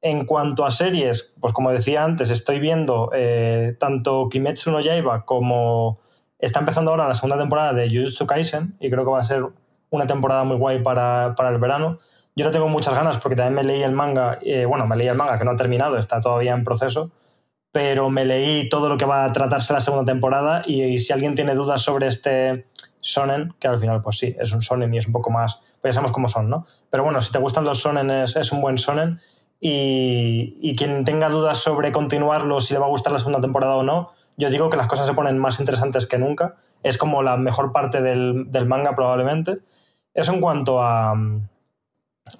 [0.00, 5.24] En cuanto a series, pues como decía antes, estoy viendo eh, tanto Kimetsu no Yaiba
[5.24, 5.98] como
[6.38, 9.44] está empezando ahora la segunda temporada de Jujutsu Kaisen y creo que va a ser
[9.90, 11.98] una temporada muy guay para, para el verano.
[12.36, 15.08] Yo no tengo muchas ganas porque también me leí el manga, eh, bueno, me leí
[15.08, 17.10] el manga que no ha terminado, está todavía en proceso,
[17.72, 21.34] pero me leí todo lo que va a tratarse la segunda temporada y, si alguien
[21.34, 22.66] tiene dudas sobre este
[23.00, 25.90] sonen, que al final pues sí, es un sonen y es un poco más, pues
[25.90, 26.64] ya sabemos cómo son, ¿no?
[26.90, 29.20] Pero bueno, si te gustan los sonen es, un buen sonen
[29.60, 33.82] Y, quien tenga dudas sobre continuarlo, si le va a gustar la segunda temporada o
[33.82, 36.56] no, yo digo que las cosas se ponen más interesantes que nunca.
[36.82, 39.58] Es como la mejor parte del, del manga probablemente.
[40.14, 41.14] Eso en cuanto a,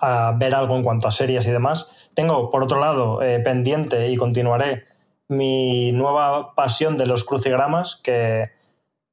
[0.01, 1.89] a, ver algo en cuanto a series y demás.
[2.14, 4.85] Tengo, por otro lado, eh, pendiente y continuaré
[5.29, 8.51] mi nueva pasión de los crucigramas, que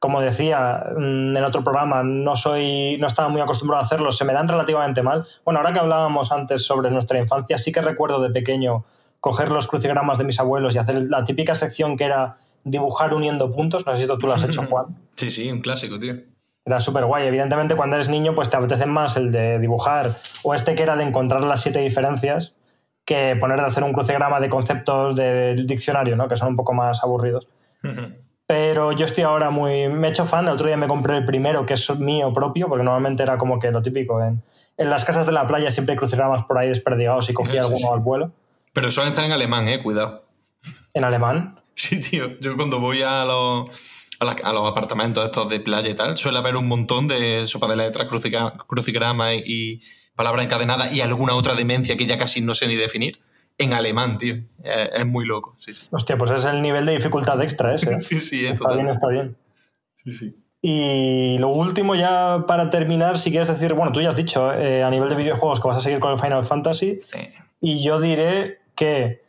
[0.06, 4.24] como decía mm, en otro programa, no soy, no estaba muy acostumbrado a hacerlo, se
[4.24, 5.26] me dan relativamente mal.
[5.44, 8.86] Bueno, ahora que hablábamos antes sobre nuestra infancia, sí que recuerdo de pequeño
[9.20, 13.50] coger los crucigramas de mis abuelos y hacer la típica sección que era dibujar uniendo
[13.50, 13.84] puntos.
[13.88, 14.96] No sé si tú lo has hecho, Juan.
[15.16, 16.14] Sí, sí, un clásico, tío.
[16.64, 17.26] Era súper guay.
[17.26, 20.96] Evidentemente, cuando eres niño, pues te apetece más el de dibujar o este que era
[20.96, 22.54] de encontrar las siete diferencias
[23.06, 26.28] que poner de hacer un crucigrama de conceptos del diccionario, ¿no?
[26.28, 27.48] Que son un poco más aburridos.
[28.48, 29.88] Pero yo estoy ahora muy.
[29.90, 30.46] Me he hecho fan.
[30.46, 33.60] El otro día me compré el primero, que es mío propio, porque normalmente era como
[33.60, 34.22] que lo típico.
[34.24, 34.44] En,
[34.78, 37.78] en las casas de la playa siempre crucigramas por ahí desperdigados y cogía sí, alguno
[37.78, 37.88] sí.
[37.92, 38.32] al vuelo.
[38.74, 40.26] Pero suelen estar en alemán, eh, cuidado.
[40.94, 41.56] ¿En alemán?
[41.74, 42.40] Sí, tío.
[42.40, 43.70] Yo cuando voy a los,
[44.20, 47.68] a, a los apartamentos estos de playa y tal, suele haber un montón de sopa
[47.68, 48.08] de letras,
[48.68, 49.82] crucigrama y, y
[50.16, 53.20] palabras encadenadas y alguna otra demencia que ya casi no sé ni definir
[53.58, 54.36] en alemán, tío.
[54.64, 55.56] Es, es muy loco.
[55.60, 55.88] Sí, sí.
[55.92, 58.00] Hostia, pues es el nivel de dificultad extra ese.
[58.00, 59.38] sí, sí, está bien, está bien.
[59.94, 60.36] Sí, sí.
[60.62, 64.84] Y lo último, ya para terminar, si quieres decir, bueno, tú ya has dicho eh,
[64.84, 67.00] a nivel de videojuegos que vas a seguir con el Final Fantasy.
[67.02, 67.20] Sí.
[67.62, 69.24] Y yo diré que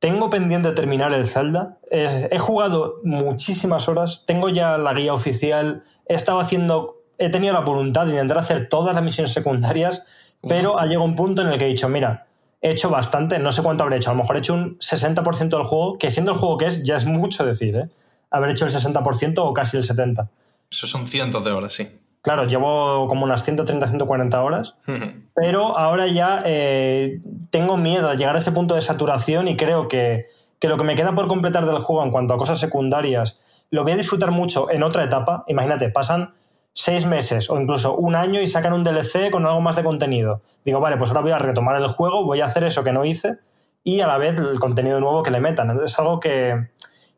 [0.00, 1.78] tengo pendiente terminar el Zelda.
[1.90, 4.24] Eh, he jugado muchísimas horas.
[4.26, 5.82] Tengo ya la guía oficial.
[6.06, 7.04] He estado haciendo.
[7.18, 10.04] He tenido la voluntad de intentar hacer todas las misiones secundarias,
[10.40, 10.48] Uf.
[10.48, 12.28] pero ha llegado un punto en el que he dicho, mira,
[12.60, 15.48] he hecho bastante, no sé cuánto habré hecho, a lo mejor he hecho un 60%
[15.48, 17.88] del juego, que siendo el juego que es, ya es mucho decir, ¿eh?
[18.30, 20.28] Haber hecho el 60% o casi el 70%.
[20.70, 21.88] Eso son cientos de horas, sí.
[22.22, 25.22] Claro, llevo como unas 130, 140 horas, uh -huh.
[25.34, 29.88] pero ahora ya eh, tengo miedo de llegar a ese punto de saturación y creo
[29.88, 30.26] que,
[30.58, 33.40] que lo que me queda por completar del juego en cuanto a cosas secundarias,
[33.70, 35.44] lo voy a disfrutar mucho en otra etapa.
[35.48, 36.34] Imagínate, pasan
[36.72, 40.42] seis meses o incluso un año y sacan un DLC con algo más de contenido.
[40.64, 43.04] Digo, vale, pues ahora voy a retomar el juego, voy a hacer eso que no
[43.04, 43.38] hice
[43.82, 45.78] y a la vez el contenido nuevo que le metan.
[45.84, 46.68] Es algo que,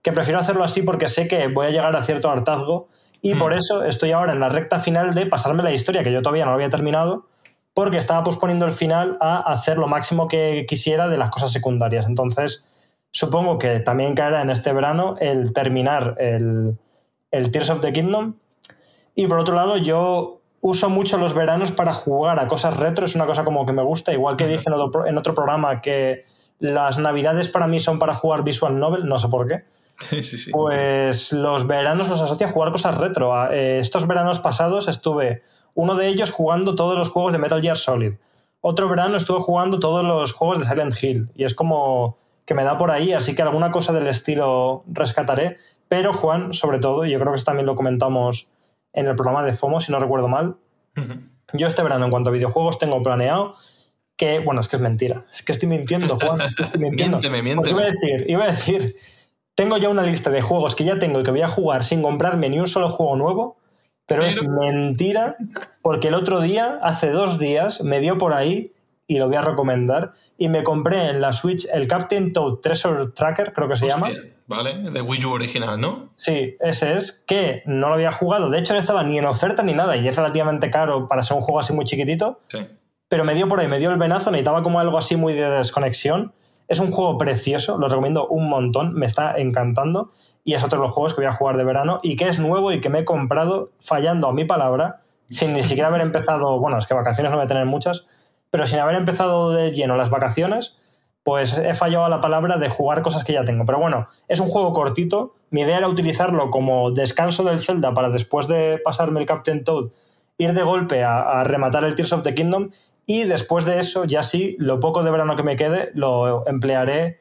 [0.03, 2.89] que prefiero hacerlo así porque sé que voy a llegar a cierto hartazgo
[3.21, 3.39] y mm.
[3.39, 6.45] por eso estoy ahora en la recta final de pasarme la historia, que yo todavía
[6.45, 7.27] no lo había terminado,
[7.73, 12.07] porque estaba posponiendo el final a hacer lo máximo que quisiera de las cosas secundarias.
[12.07, 12.67] Entonces,
[13.13, 16.77] supongo que también caerá en este verano el terminar el,
[17.31, 18.35] el Tears of the Kingdom.
[19.15, 23.15] Y por otro lado, yo uso mucho los veranos para jugar a cosas retro, es
[23.15, 26.25] una cosa como que me gusta, igual que dije en otro, en otro programa que
[26.61, 29.65] las navidades para mí son para jugar visual novel, no sé por qué.
[29.99, 30.51] Sí, sí, sí.
[30.53, 33.51] Pues los veranos los asocia a jugar cosas retro.
[33.51, 35.43] Eh, estos veranos pasados estuve
[35.75, 38.15] uno de ellos jugando todos los juegos de Metal Gear Solid.
[38.61, 41.31] Otro verano estuve jugando todos los juegos de Silent Hill.
[41.35, 45.59] Y es como que me da por ahí, así que alguna cosa del estilo rescataré.
[45.89, 48.49] Pero Juan, sobre todo, y yo creo que eso también lo comentamos
[48.93, 50.57] en el programa de FOMO, si no recuerdo mal.
[50.97, 51.29] Uh -huh.
[51.55, 53.55] Yo este verano, en cuanto a videojuegos, tengo planeado
[54.17, 55.25] que, bueno, es que es mentira.
[55.33, 56.41] Es que estoy mintiendo, Juan.
[56.41, 57.19] Estoy mintiendo.
[57.19, 57.71] miénteme, miénteme.
[57.71, 58.97] Iba a decir, iba a decir
[59.55, 62.03] tengo ya una lista de juegos que ya tengo y que voy a jugar sin
[62.03, 63.59] comprarme ni un solo juego nuevo,
[64.07, 65.37] pero, pero, es mentira
[65.83, 68.73] porque el otro día, hace dos días, me dio por ahí
[69.07, 73.09] y lo voy a recomendar y me compré en la Switch el Captain Toad Treasure
[73.15, 74.21] Tracker, creo que se Hostia, llama.
[74.53, 76.11] Vale, de Wii U original, ¿no?
[76.15, 78.51] Sí, ese es, que no lo había jugado.
[78.51, 81.37] De hecho, no estaba ni en oferta ni nada y es relativamente caro para ser
[81.37, 82.41] un juego así muy chiquitito.
[82.49, 82.59] Sí.
[83.09, 85.49] Pero me dio por ahí, me dio el venazo, necesitaba como algo así muy de
[85.51, 86.33] desconexión
[86.73, 90.11] es un juego precioso, lo recomiendo un montón, me está encantando
[90.43, 92.39] y es otro de los juegos que voy a jugar de verano y que es
[92.39, 96.59] nuevo y que me he comprado fallando a mi palabra, sin ni siquiera haber empezado,
[96.59, 98.07] bueno, es que vacaciones no voy a tener muchas,
[98.51, 100.77] pero sin haber empezado de lleno las vacaciones,
[101.23, 103.65] pues he fallado a la palabra de jugar cosas que ya tengo.
[103.65, 108.09] Pero bueno, es un juego cortito, mi idea era utilizarlo como descanso del Zelda para
[108.09, 109.91] después de pasarme el Captain Toad,
[110.39, 112.71] ir de golpe a, rematar el Tears of the Kingdom
[113.07, 117.21] y después de eso, ya sí, lo poco de verano que me quede lo emplearé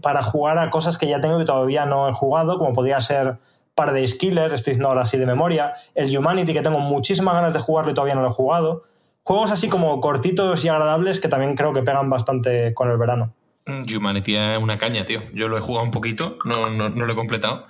[0.00, 3.38] para jugar a cosas que ya tengo y todavía no he jugado, como podría ser
[3.74, 7.60] Paradise Killer, estoy diciendo ahora así de memoria, el Humanity, que tengo muchísimas ganas de
[7.60, 8.82] jugarlo y todavía no lo he jugado.
[9.24, 13.32] Juegos así como cortitos y agradables que también creo que pegan bastante con el verano.
[13.66, 15.22] Humanity es una caña, tío.
[15.32, 17.66] Yo lo he jugado un poquito, no, no, no lo he completado.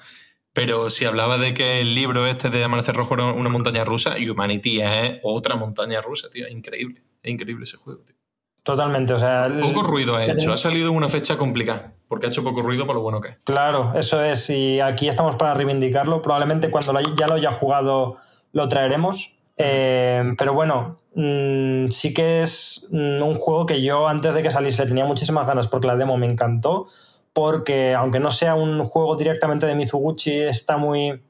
[0.52, 4.14] Pero si hablaba de que el libro este de Amanecer Rojo era una montaña rusa,
[4.18, 6.48] Humanity es otra montaña rusa, tío.
[6.48, 7.02] Increíble.
[7.22, 8.16] Es increíble ese juego, tío.
[8.64, 9.48] Totalmente, o sea...
[9.60, 12.94] Poco ruido ha hecho, ha salido una fecha complicada, porque ha hecho poco ruido por
[12.94, 13.36] lo bueno que es.
[13.44, 16.22] Claro, eso es, y aquí estamos para reivindicarlo.
[16.22, 18.16] Probablemente cuando ya lo haya jugado
[18.52, 19.36] lo traeremos.
[19.56, 24.50] Eh, pero bueno, mm, sí que es mm, un juego que yo antes de que
[24.50, 26.86] saliese le tenía muchísimas ganas porque la demo me encantó,
[27.32, 31.20] porque aunque no sea un juego directamente de Mizuguchi, está muy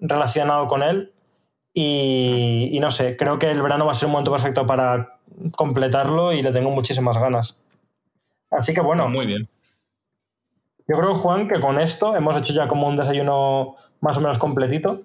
[0.00, 1.12] relacionado con él.
[1.74, 5.18] Y, y no sé, creo que el verano va a ser un momento perfecto para
[5.56, 7.56] completarlo y le tengo muchísimas ganas.
[8.50, 9.08] Así que bueno.
[9.08, 9.48] Muy bien.
[10.86, 14.38] Yo creo, Juan, que con esto hemos hecho ya como un desayuno más o menos
[14.38, 15.02] completito.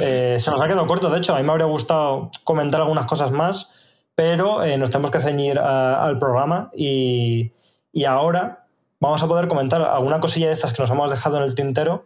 [0.00, 3.06] Eh, se nos ha quedado corto, de hecho, a mí me habría gustado comentar algunas
[3.06, 3.70] cosas más,
[4.14, 7.52] pero eh, nos tenemos que ceñir al programa y,
[7.92, 8.66] y, ahora
[9.00, 12.04] vamos a poder comentar alguna cosilla de estas que nos hemos dejado en el tintero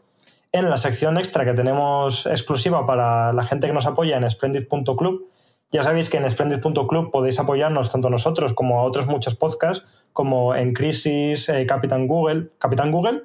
[0.54, 5.28] en la sección extra que tenemos exclusiva para la gente que nos apoya en splendid.club.
[5.72, 10.54] Ya sabéis que en splendid.club podéis apoyarnos tanto nosotros como a otros muchos podcasts, como
[10.54, 12.52] en Crisis, eh, Capitán Google.
[12.58, 13.24] ¿Capitán Google?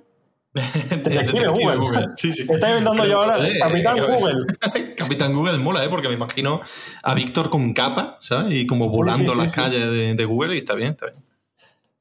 [0.90, 1.78] Detective Google.
[1.78, 2.08] Google.
[2.16, 2.46] Sí, sí.
[2.50, 4.46] Está inventando yo ahora eh, Capitán Google.
[4.98, 5.90] Capitán Google mola, ¿eh?
[5.90, 6.62] Porque me imagino
[7.04, 8.54] a Víctor con capa, ¿sabes?
[8.54, 11.18] Y como volando las calles de, Google y está bien, está bien.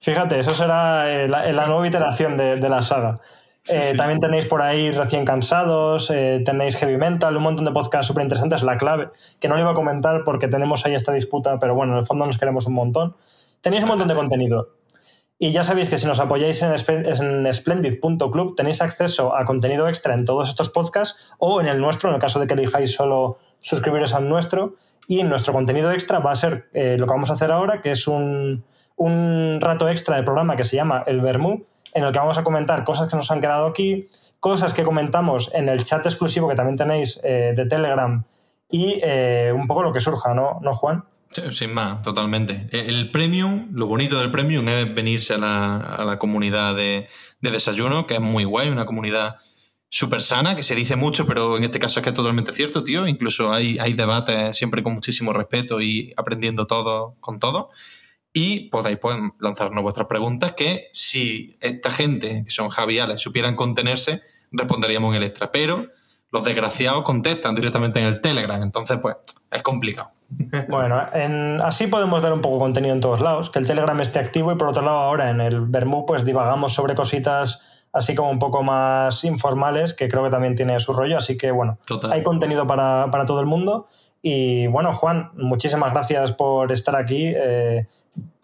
[0.00, 3.16] Fíjate, eso será eh, la, nueva iteración de, la saga.
[3.68, 8.22] Eh, también tenéis por ahí Recién Cansados, tenéis Heavy Mental, un montón de podcasts súper
[8.22, 8.62] interesantes.
[8.62, 9.08] La clave,
[9.40, 12.04] que no lo iba a comentar porque tenemos ahí esta disputa, pero bueno, en el
[12.04, 13.16] fondo nos queremos un montón.
[13.60, 14.77] Tenéis un montón de contenido.
[15.40, 20.24] Y ya sabéis que si nos apoyáis en, splendid.club tenéis acceso a contenido extra en
[20.24, 24.14] todos estos podcasts o en el nuestro, en el caso de que elijáis solo suscribiros
[24.14, 24.74] al nuestro.
[25.06, 27.80] Y en nuestro contenido extra va a ser eh, lo que vamos a hacer ahora,
[27.80, 28.64] que es un,
[29.60, 31.64] rato extra de programa que se llama El Vermú,
[31.94, 34.08] en el que vamos a comentar cosas que nos han quedado aquí,
[34.40, 38.24] cosas que comentamos en el chat exclusivo que también tenéis eh, de Telegram
[38.68, 41.04] y eh, un poco lo que surja, ¿no, ¿no Juan?
[41.30, 42.68] Sin más, totalmente.
[42.72, 47.08] E, el premium, lo bonito del premium es venirse a la, comunidad de,
[47.40, 49.36] desayuno, que es muy guay, una comunidad
[49.90, 52.82] súper sana, que se dice mucho, pero en este caso es que es totalmente cierto,
[52.82, 53.06] tío.
[53.06, 57.70] Incluso hay, hay debates siempre con muchísimo respeto y aprendiendo todo con todo.
[58.32, 64.22] Y podéis pues, lanzarnos vuestras preguntas, que si esta gente, que son javiales, supieran contenerse,
[64.50, 65.50] responderíamos en el extra.
[65.52, 65.88] Pero
[66.30, 69.16] los desgraciados contestan directamente en el Telegram, entonces pues
[69.50, 70.17] es complicado.
[70.68, 71.00] Bueno,
[71.62, 74.52] así podemos dar un poco de contenido en todos lados, que el Telegram esté activo
[74.52, 78.38] y por otro lado ahora en el Bermú pues divagamos sobre cositas así como un
[78.38, 81.78] poco más informales, que creo que también tiene su rollo, así que bueno,
[82.10, 83.86] hay contenido para, todo el mundo.
[84.20, 87.32] Y bueno, Juan, muchísimas gracias por estar aquí.
[87.34, 87.86] Eh,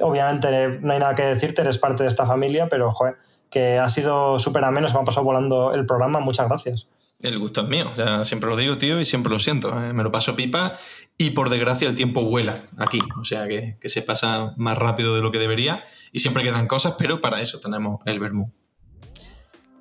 [0.01, 3.17] obviamente no hay nada que decirte, eres parte de esta familia, pero joder,
[3.51, 6.89] que ha sido súper ameno, se me ha pasado volando el programa, muchas gracias.
[7.25, 7.91] El gusto es mío,
[8.25, 9.71] siempre lo digo, tío, y siempre lo siento.
[9.71, 9.95] ¿eh?
[9.95, 10.77] Me lo paso pipa
[11.17, 15.23] y por desgracia el tiempo vuela aquí, o sea que, se pasa más rápido de
[15.23, 18.53] lo que debería y siempre quedan cosas, pero para eso tenemos el Bermú.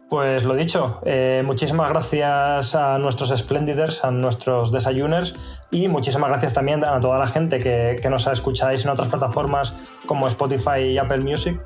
[0.09, 5.35] Pues lo dicho, eh, muchísimas gracias a nuestros Splendiders, a nuestros desayuners
[5.69, 9.73] y muchísimas gracias también a toda la gente que, que nos escucháis en otras plataformas
[10.05, 11.59] como Spotify y Apple Music.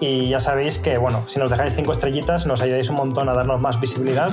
[0.00, 3.34] Y ya sabéis que, bueno, si nos dejáis cinco estrellitas nos ayudáis un montón a
[3.34, 4.32] darnos más visibilidad.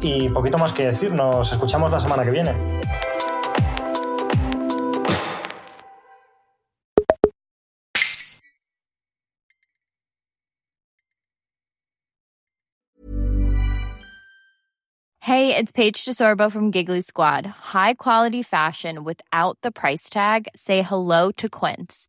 [0.00, 2.54] Y poquito más que decir, nos escuchamos la semana que viene.
[15.20, 17.44] Hey, it's Paige DeSorbo from Giggly Squad.
[17.44, 20.48] High quality fashion without the price tag.
[20.56, 22.08] Say hello to Quince.